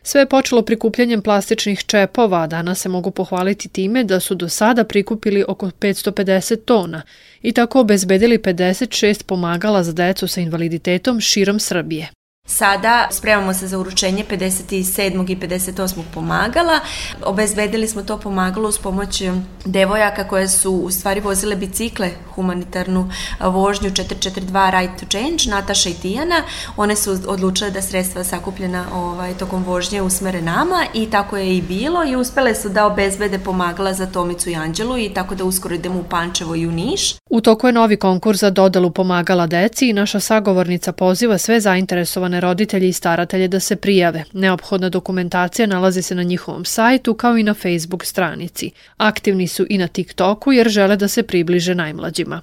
Sve 0.03 0.21
je 0.21 0.29
počelo 0.29 0.61
prikupljanjem 0.61 1.21
plastičnih 1.21 1.83
čepova, 1.85 2.41
a 2.41 2.47
danas 2.47 2.79
se 2.79 2.89
mogu 2.89 3.11
pohvaliti 3.11 3.69
time 3.69 4.03
da 4.03 4.19
su 4.19 4.35
do 4.35 4.49
sada 4.49 4.83
prikupili 4.83 5.45
oko 5.47 5.67
550 5.67 6.65
tona 6.65 7.01
i 7.41 7.51
tako 7.51 7.79
obezbedili 7.79 8.37
56 8.37 9.23
pomagala 9.23 9.83
za 9.83 9.93
decu 9.93 10.27
sa 10.27 10.41
invaliditetom 10.41 11.21
širom 11.21 11.59
Srbije. 11.59 12.16
Sada 12.49 13.07
spremamo 13.11 13.53
se 13.53 13.67
za 13.67 13.77
uručenje 13.79 14.25
57. 14.29 15.31
i 15.31 15.35
58. 15.35 16.01
pomagala. 16.13 16.79
Obezbedili 17.23 17.87
smo 17.87 18.03
to 18.03 18.17
pomagalo 18.17 18.69
uz 18.69 18.77
pomoć 18.77 19.23
devojaka 19.65 20.27
koje 20.27 20.47
su 20.47 20.71
u 20.71 20.91
stvari 20.91 21.19
vozile 21.19 21.55
bicikle, 21.55 22.11
humanitarnu 22.35 23.09
vožnju 23.39 23.89
442 23.89 24.79
Right 24.79 24.99
to 24.99 25.05
Change, 25.09 25.43
Nataša 25.47 25.89
i 25.89 25.93
Tijana. 25.93 26.43
One 26.77 26.95
su 26.95 27.17
odlučile 27.27 27.71
da 27.71 27.81
sredstva 27.81 28.23
sakupljena 28.23 28.85
ovaj, 28.93 29.33
tokom 29.33 29.63
vožnje 29.63 30.01
usmere 30.01 30.41
nama 30.41 30.85
i 30.93 31.05
tako 31.05 31.37
je 31.37 31.57
i 31.57 31.61
bilo 31.61 32.05
i 32.05 32.15
uspele 32.15 32.55
su 32.55 32.69
da 32.69 32.85
obezbede 32.85 33.39
pomagala 33.39 33.93
za 33.93 34.05
Tomicu 34.05 34.49
i 34.49 34.55
Anđelu 34.55 34.97
i 34.97 35.09
tako 35.13 35.35
da 35.35 35.43
uskoro 35.43 35.75
idemo 35.75 35.99
u 35.99 36.03
Pančevo 36.03 36.55
i 36.55 36.67
u 36.67 36.71
Niš. 36.71 37.15
U 37.29 37.41
toku 37.41 37.67
je 37.67 37.73
novi 37.73 37.97
konkurs 37.97 38.39
za 38.39 38.49
dodelu 38.49 38.91
pomagala 38.91 39.47
deci 39.47 39.89
i 39.89 39.93
naša 39.93 40.19
sagovornica 40.19 40.91
poziva 40.91 41.37
sve 41.37 41.59
zainteresovane 41.59 42.36
roditelje 42.39 42.89
i 42.89 42.93
staratelje 42.93 43.47
da 43.47 43.59
se 43.59 43.75
prijave. 43.75 44.23
Neophodna 44.33 44.89
dokumentacija 44.89 45.67
nalazi 45.67 46.01
se 46.01 46.15
na 46.15 46.23
njihovom 46.23 46.65
sajtu 46.65 47.13
kao 47.13 47.37
i 47.37 47.43
na 47.43 47.53
Facebook 47.53 48.05
stranici. 48.05 48.71
Aktivni 48.97 49.47
su 49.47 49.65
i 49.69 49.77
na 49.77 49.87
TikToku 49.87 50.51
jer 50.51 50.69
žele 50.69 50.95
da 50.95 51.07
se 51.07 51.23
približe 51.23 51.75
najmlađima. 51.75 52.41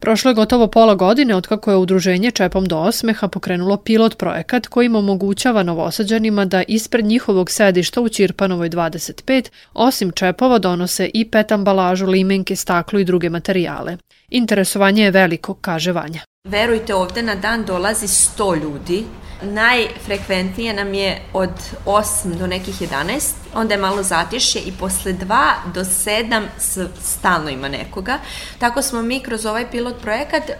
Prošlo 0.00 0.30
je 0.30 0.34
gotovo 0.34 0.66
pola 0.66 0.94
godine 0.94 1.34
od 1.34 1.46
kako 1.46 1.70
je 1.70 1.76
udruženje 1.76 2.30
Čepom 2.30 2.66
do 2.66 2.78
osmeha 2.78 3.28
pokrenulo 3.28 3.76
pilot 3.76 4.18
projekat 4.18 4.66
kojim 4.66 4.96
omogućava 4.96 5.62
novosađanima 5.62 6.44
da 6.44 6.62
ispred 6.68 7.04
njihovog 7.04 7.50
sedišta 7.50 8.00
u 8.00 8.08
Ćirpanovoj 8.08 8.70
25 8.70 9.50
osim 9.74 10.10
čepova 10.10 10.58
donose 10.58 11.10
i 11.14 11.30
pet 11.30 11.52
ambalažu, 11.52 12.06
limenke, 12.06 12.56
staklo 12.56 12.98
i 12.98 13.04
druge 13.04 13.30
materijale. 13.30 13.96
Interesovanje 14.30 15.04
je 15.04 15.10
veliko, 15.10 15.54
kaže 15.54 15.92
Vanja. 15.92 16.29
Verujte, 16.48 16.94
ovde 16.94 17.22
na 17.22 17.34
dan 17.34 17.64
dolazi 17.64 18.06
100 18.06 18.62
ljudi. 18.62 19.04
Najfrekventnije 19.42 20.74
nam 20.74 20.94
je 20.94 21.22
od 21.32 21.50
8 21.86 22.38
do 22.38 22.46
nekih 22.46 22.82
11, 22.82 23.32
onda 23.54 23.74
je 23.74 23.80
malo 23.80 24.02
zatišje 24.02 24.62
i 24.62 24.72
posle 24.72 25.12
2 25.14 25.44
do 25.66 25.80
7 25.80 26.46
s- 26.58 26.78
stalno 27.02 27.50
ima 27.50 27.68
nekoga. 27.68 28.18
Tako 28.58 28.82
smo 28.82 29.02
mi 29.02 29.20
kroz 29.20 29.46
ovaj 29.46 29.70
pilot 29.70 30.00
projekat 30.02 30.42
e, 30.50 30.56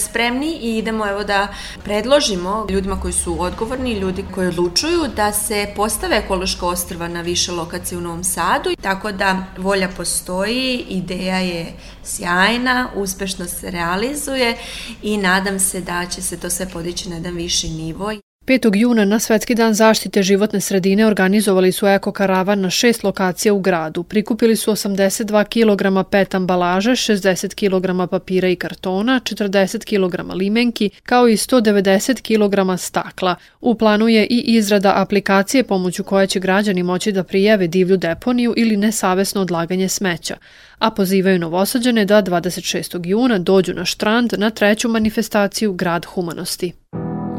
spremni 0.00 0.52
i 0.52 0.78
idemo 0.78 1.08
evo 1.08 1.24
da 1.24 1.48
predložimo 1.84 2.66
ljudima 2.70 3.00
koji 3.00 3.12
su 3.14 3.42
odgovorni, 3.42 3.92
ljudi 3.92 4.24
koji 4.34 4.48
odlučuju 4.48 5.02
da 5.16 5.32
se 5.32 5.72
postave 5.76 6.16
ekološka 6.16 6.66
ostrva 6.66 7.08
na 7.08 7.20
više 7.20 7.52
lokacije 7.52 7.98
u 7.98 8.02
Novom 8.02 8.24
Sadu. 8.24 8.70
Tako 8.82 9.12
da 9.12 9.44
volja 9.58 9.88
postoji, 9.88 10.52
ideja 10.88 11.38
je 11.38 11.72
sjajna, 12.04 12.88
uspešno 12.94 13.46
se 13.46 13.70
realizuje 13.70 14.56
i 15.02 15.16
nadam 15.16 15.60
se 15.60 15.80
da 15.80 16.06
će 16.06 16.22
se 16.22 16.36
to 16.36 16.50
sve 16.50 16.68
podići 16.68 17.08
na 17.08 17.16
jedan 17.16 17.34
viši 17.34 17.68
nivo. 17.68 18.12
5. 18.46 18.76
juna 18.76 19.04
na 19.04 19.18
Svetski 19.18 19.54
dan 19.54 19.74
zaštite 19.74 20.22
životne 20.22 20.60
sredine 20.60 21.06
organizovali 21.06 21.72
su 21.72 21.86
eko 21.86 22.12
karavan 22.12 22.60
na 22.60 22.70
šest 22.70 23.04
lokacija 23.04 23.54
u 23.54 23.60
gradu. 23.60 24.02
Prikupili 24.02 24.56
su 24.56 24.72
82 24.72 25.44
kg 25.44 26.10
PET 26.10 26.34
ambalaže, 26.34 26.90
60 26.90 27.54
kg 27.54 28.10
papira 28.10 28.48
i 28.48 28.56
kartona, 28.56 29.20
40 29.20 29.84
kg 29.84 30.34
limenki, 30.34 30.90
kao 31.02 31.28
i 31.28 31.36
190 31.36 32.22
kg 32.22 32.80
stakla. 32.80 33.34
U 33.60 33.74
planu 33.74 34.08
je 34.08 34.26
i 34.26 34.38
izrada 34.46 34.92
aplikacije 34.96 35.64
pomoću 35.64 36.04
koje 36.04 36.26
će 36.26 36.40
građani 36.40 36.82
moći 36.82 37.12
da 37.12 37.24
prijave 37.24 37.66
divlju 37.66 37.96
deponiju 37.96 38.54
ili 38.56 38.76
nesavesno 38.76 39.40
odlaganje 39.40 39.88
smeća 39.88 40.36
a 40.78 40.90
pozivaju 40.90 41.38
novosađane 41.38 42.04
da 42.04 42.22
26. 42.22 43.06
juna 43.06 43.38
dođu 43.38 43.74
na 43.74 43.84
štrand 43.84 44.32
na 44.38 44.50
treću 44.50 44.88
manifestaciju 44.88 45.72
Grad 45.72 46.04
humanosti. 46.04 46.72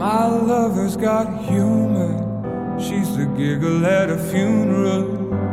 My 0.04 0.26
lover's 0.28 0.98
got 0.98 1.46
humor. 1.46 2.78
She's 2.78 3.16
the 3.16 3.26
giggle 3.38 3.86
at 3.86 4.10
a 4.10 4.18
funeral. 4.18 5.04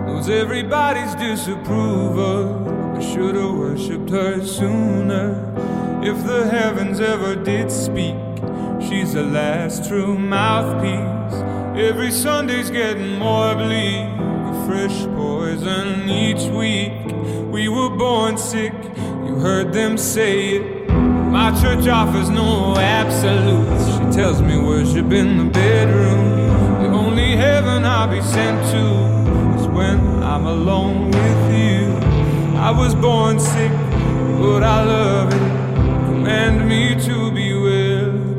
Knows 0.07 0.29
everybody's 0.29 1.15
disapproval. 1.15 2.97
I 2.97 3.01
should 3.01 3.37
have 3.37 3.55
worshipped 3.55 4.11
her 4.11 4.45
sooner. 4.45 5.39
If 6.03 6.27
the 6.27 6.49
heavens 6.51 6.99
ever 6.99 7.37
did 7.37 7.71
speak, 7.71 8.17
she's 8.81 9.13
the 9.13 9.23
last 9.23 9.89
true 9.89 10.19
mouthpiece. 10.19 11.41
Every 11.81 12.11
Sunday's 12.11 12.71
getting 12.71 13.21
more 13.21 13.55
bleak. 13.55 14.09
A 14.51 14.65
fresh 14.67 15.05
poison 15.15 16.11
each 16.11 16.51
week. 16.51 17.07
We 17.53 17.69
were 17.69 17.91
born 17.91 18.37
sick. 18.37 18.75
You 19.27 19.37
heard 19.37 19.73
them 19.73 19.97
say 19.97 20.57
it. 20.57 20.80
My 21.31 21.51
church 21.61 21.87
offers 21.87 22.29
no 22.29 22.77
absolutes. 22.77 23.87
She 23.87 24.19
tells 24.21 24.43
me 24.43 24.59
worship 24.59 25.13
in 25.13 25.39
the 25.39 25.45
bedroom. 25.45 26.83
The 26.83 26.89
only 26.89 27.37
heaven 27.37 27.85
I'll 27.85 28.09
be 28.09 28.21
sent 28.21 28.59
to 28.73 29.61
is 29.61 29.69
when 29.69 30.01
I'm 30.25 30.47
alone 30.47 31.13
with 31.13 31.55
you. 31.57 31.95
I 32.59 32.73
was 32.73 32.97
born 32.97 33.39
sick, 33.39 33.71
but 34.41 34.65
I 34.65 34.83
love 34.85 35.33
it. 35.33 35.39
Command 36.07 36.69
me 36.69 36.97
to 37.07 37.31
be 37.31 37.55
well. 37.55 38.31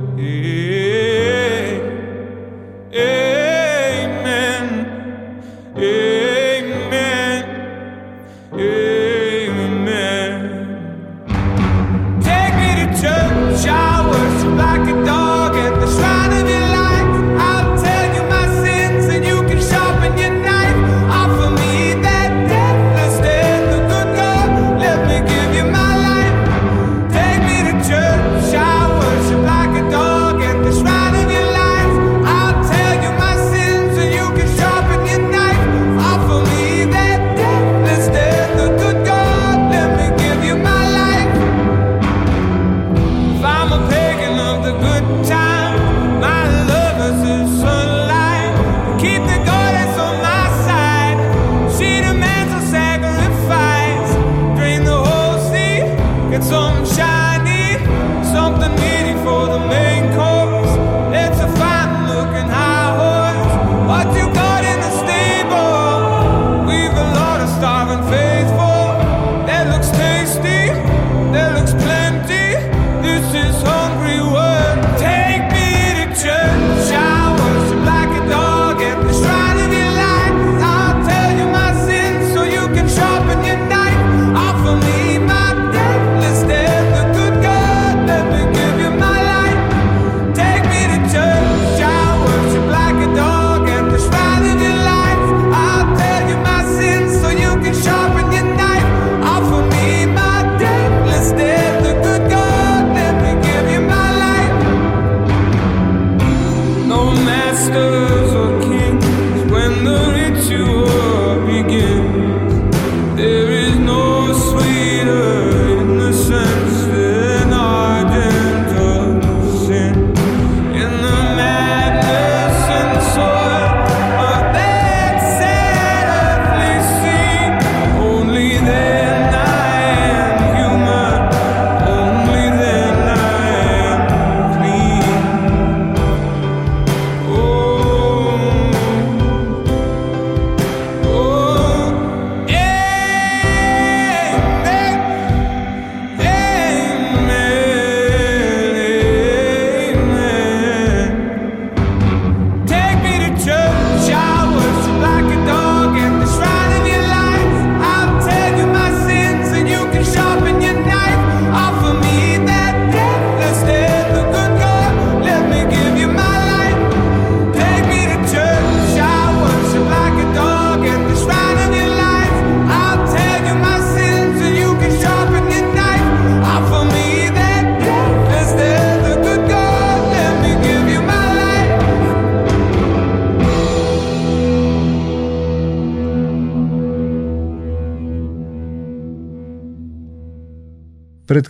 Amen. 2.94 3.31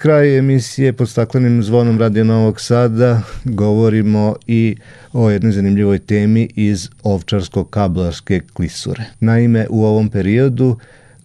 Kraj 0.02 0.38
emisije 0.38 0.94
pod 0.94 1.10
staklenim 1.10 1.64
zvonom 1.64 2.00
Radio 2.00 2.24
Novog 2.24 2.62
Sada 2.62 3.22
govorimo 3.44 4.36
i 4.48 4.76
o 5.14 5.30
jednoj 5.30 5.52
zanimljivoj 5.52 6.00
temi 6.00 6.50
iz 6.56 6.90
ovčarsko-kablarske 7.04 8.42
klisure. 8.54 9.04
Naime, 9.20 9.68
u 9.70 9.86
ovom 9.86 10.10
periodu 10.10 10.78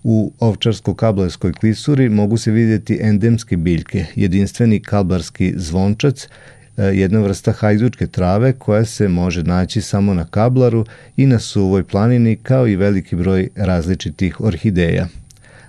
u 0.05 0.33
ovčarsko-kablarskoj 0.41 1.53
klisuri 1.53 2.09
mogu 2.09 2.37
se 2.37 2.51
vidjeti 2.51 2.99
endemske 3.03 3.57
biljke, 3.57 4.07
jedinstveni 4.15 4.81
kablarski 4.81 5.53
zvončac, 5.57 6.29
e, 6.77 6.83
jedna 6.83 7.21
vrsta 7.21 7.53
hajdučke 7.53 8.07
trave 8.07 8.53
koja 8.53 8.85
se 8.85 9.09
može 9.09 9.43
naći 9.43 9.81
samo 9.81 10.15
na 10.15 10.25
kablaru 10.25 10.85
i 11.17 11.27
na 11.27 11.39
suvoj 11.39 11.85
planini 11.85 12.37
kao 12.37 12.69
i 12.69 12.77
veliki 12.77 13.17
broj 13.17 13.49
različitih 13.55 14.41
orhideja 14.41 15.09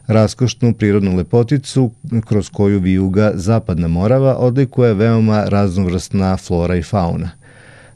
raskošnu 0.07 0.73
prirodnu 0.73 1.15
lepoticu 1.15 1.91
kroz 2.25 2.49
koju 2.49 2.79
vijuga 2.79 3.31
Zapadna 3.35 3.87
Morava 3.87 4.35
odlikuje 4.35 4.93
veoma 4.93 5.43
raznovrstna 5.47 6.37
flora 6.37 6.75
i 6.75 6.83
fauna. 6.83 7.29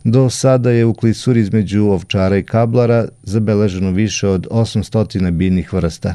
Do 0.04 0.30
sada 0.30 0.72
je 0.72 0.86
u 0.86 0.94
klisuri 0.94 1.40
između 1.40 1.86
ovčara 1.86 2.38
i 2.38 2.44
kablara 2.44 3.06
zabeleženo 3.24 3.92
više 3.92 4.28
od 4.28 4.48
800 4.52 5.32
biljnih 5.32 5.74
vrsta. 5.74 6.14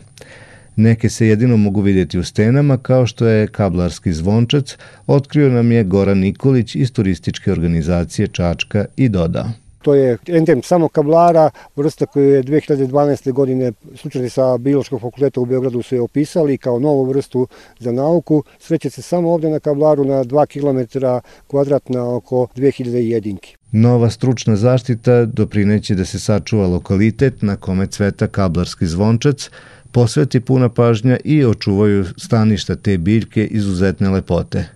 Neke 0.76 1.08
se 1.08 1.26
jedino 1.26 1.56
mogu 1.56 1.80
vidjeti 1.80 2.18
u 2.18 2.24
stenama, 2.24 2.76
kao 2.76 3.06
što 3.06 3.26
je 3.26 3.46
kablarski 3.46 4.12
zvončac, 4.12 4.76
otkrio 5.06 5.48
nam 5.50 5.72
je 5.72 5.84
Goran 5.84 6.18
Nikolić 6.18 6.74
iz 6.74 6.92
turističke 6.92 7.52
organizacije 7.52 8.28
Čačka 8.28 8.84
i 8.96 9.08
dodao. 9.08 9.65
To 9.86 9.94
je 9.94 10.18
endem 10.26 10.62
samo 10.62 10.88
kablara, 10.88 11.50
vrsta 11.76 12.06
koju 12.06 12.30
je 12.30 12.42
2012. 12.42 13.32
godine 13.32 13.72
slučajni 13.94 14.30
sa 14.30 14.58
Biološkog 14.58 15.00
fakulteta 15.00 15.40
u 15.40 15.44
Beogradu 15.44 15.82
su 15.82 15.94
je 15.94 16.00
opisali 16.00 16.58
kao 16.58 16.78
novu 16.78 17.04
vrstu 17.04 17.46
za 17.78 17.92
nauku. 17.92 18.42
Sreće 18.58 18.90
se 18.90 19.02
samo 19.02 19.32
ovde 19.32 19.50
na 19.50 19.60
kablaru 19.60 20.04
na 20.04 20.24
2 20.24 20.46
km 20.46 20.98
kvadratna 21.46 22.14
oko 22.14 22.46
2000 22.56 22.94
jedinki. 22.96 23.56
Nova 23.72 24.10
stručna 24.10 24.56
zaštita 24.56 25.24
doprineće 25.24 25.94
da 25.94 26.04
se 26.04 26.18
sačuva 26.18 26.66
lokalitet 26.66 27.42
na 27.42 27.56
kome 27.56 27.86
cveta 27.86 28.26
kablarski 28.26 28.86
zvončac, 28.86 29.50
posveti 29.92 30.40
puna 30.40 30.68
pažnja 30.68 31.16
i 31.24 31.44
očuvaju 31.44 32.04
staništa 32.16 32.76
te 32.76 32.98
biljke 32.98 33.46
izuzetne 33.46 34.10
lepote. 34.10 34.75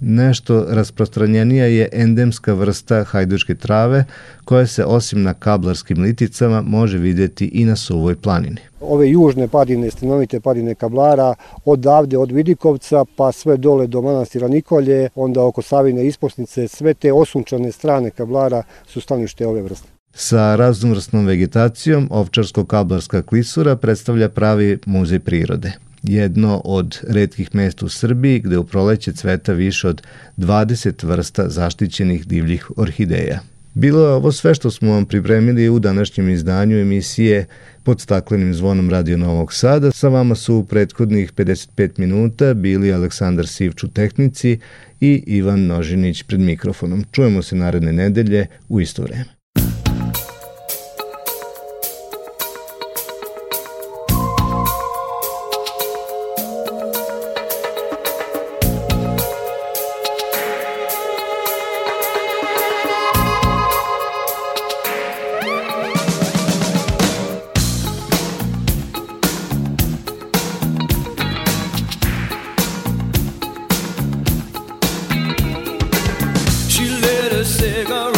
Nešto 0.00 0.66
rasprostranjenija 0.68 1.66
je 1.66 1.88
endemska 1.92 2.52
vrsta 2.52 3.04
hajdučke 3.04 3.54
trave 3.54 4.04
koja 4.44 4.66
se 4.66 4.84
osim 4.84 5.22
na 5.22 5.34
kablarskim 5.34 6.02
liticama 6.02 6.62
može 6.62 6.98
vidjeti 6.98 7.46
i 7.46 7.64
na 7.64 7.76
suvoj 7.76 8.16
planini. 8.16 8.60
Ove 8.80 9.10
južne 9.10 9.48
padine, 9.48 9.90
stanovite 9.90 10.40
padine 10.40 10.74
kablara, 10.74 11.34
odavde 11.64 12.18
od 12.18 12.32
Vidikovca 12.32 13.04
pa 13.16 13.32
sve 13.32 13.56
dole 13.56 13.86
do 13.86 14.02
manastira 14.02 14.48
Nikolje, 14.48 15.08
onda 15.14 15.44
oko 15.44 15.62
Savine 15.62 16.06
isposnice, 16.06 16.68
sve 16.68 16.94
te 16.94 17.12
osunčane 17.12 17.72
strane 17.72 18.10
kablara 18.10 18.62
su 18.86 19.00
stanište 19.00 19.46
ove 19.46 19.62
vrste. 19.62 19.97
Sa 20.20 20.56
raznovrsnom 20.56 21.26
vegetacijom 21.26 22.08
Ovčarsko-kablarska 22.10 23.22
klisura 23.22 23.76
predstavlja 23.76 24.28
pravi 24.28 24.78
muzej 24.86 25.18
prirode. 25.18 25.72
Jedno 26.02 26.60
od 26.64 26.98
redkih 27.08 27.54
mesta 27.54 27.86
u 27.86 27.88
Srbiji 27.88 28.40
gde 28.40 28.58
u 28.58 28.64
proleće 28.64 29.12
cveta 29.12 29.52
više 29.52 29.88
od 29.88 30.02
20 30.36 31.06
vrsta 31.06 31.48
zaštićenih 31.48 32.26
divljih 32.26 32.70
orhideja. 32.76 33.40
Bilo 33.74 34.06
je 34.06 34.12
ovo 34.12 34.32
sve 34.32 34.54
što 34.54 34.70
smo 34.70 34.92
vam 34.92 35.06
pripremili 35.06 35.68
u 35.68 35.78
današnjem 35.78 36.28
izdanju 36.28 36.78
emisije 36.78 37.46
pod 37.82 38.00
staklenim 38.00 38.54
zvonom 38.54 38.90
Radio 38.90 39.16
Novog 39.16 39.52
Sada. 39.52 39.90
Sa 39.90 40.08
vama 40.08 40.34
su 40.34 40.54
u 40.54 40.64
prethodnih 40.64 41.32
55 41.32 41.90
minuta 41.96 42.54
bili 42.54 42.92
Aleksandar 42.92 43.46
Sivč 43.46 43.84
u 43.84 43.88
tehnici 43.88 44.58
i 45.00 45.22
Ivan 45.26 45.66
Nožinić 45.66 46.22
pred 46.22 46.40
mikrofonom. 46.40 47.04
Čujemo 47.12 47.42
se 47.42 47.56
naredne 47.56 47.92
nedelje 47.92 48.46
u 48.68 48.80
isto 48.80 49.02
vreme. 49.02 49.37
bigger 77.84 78.17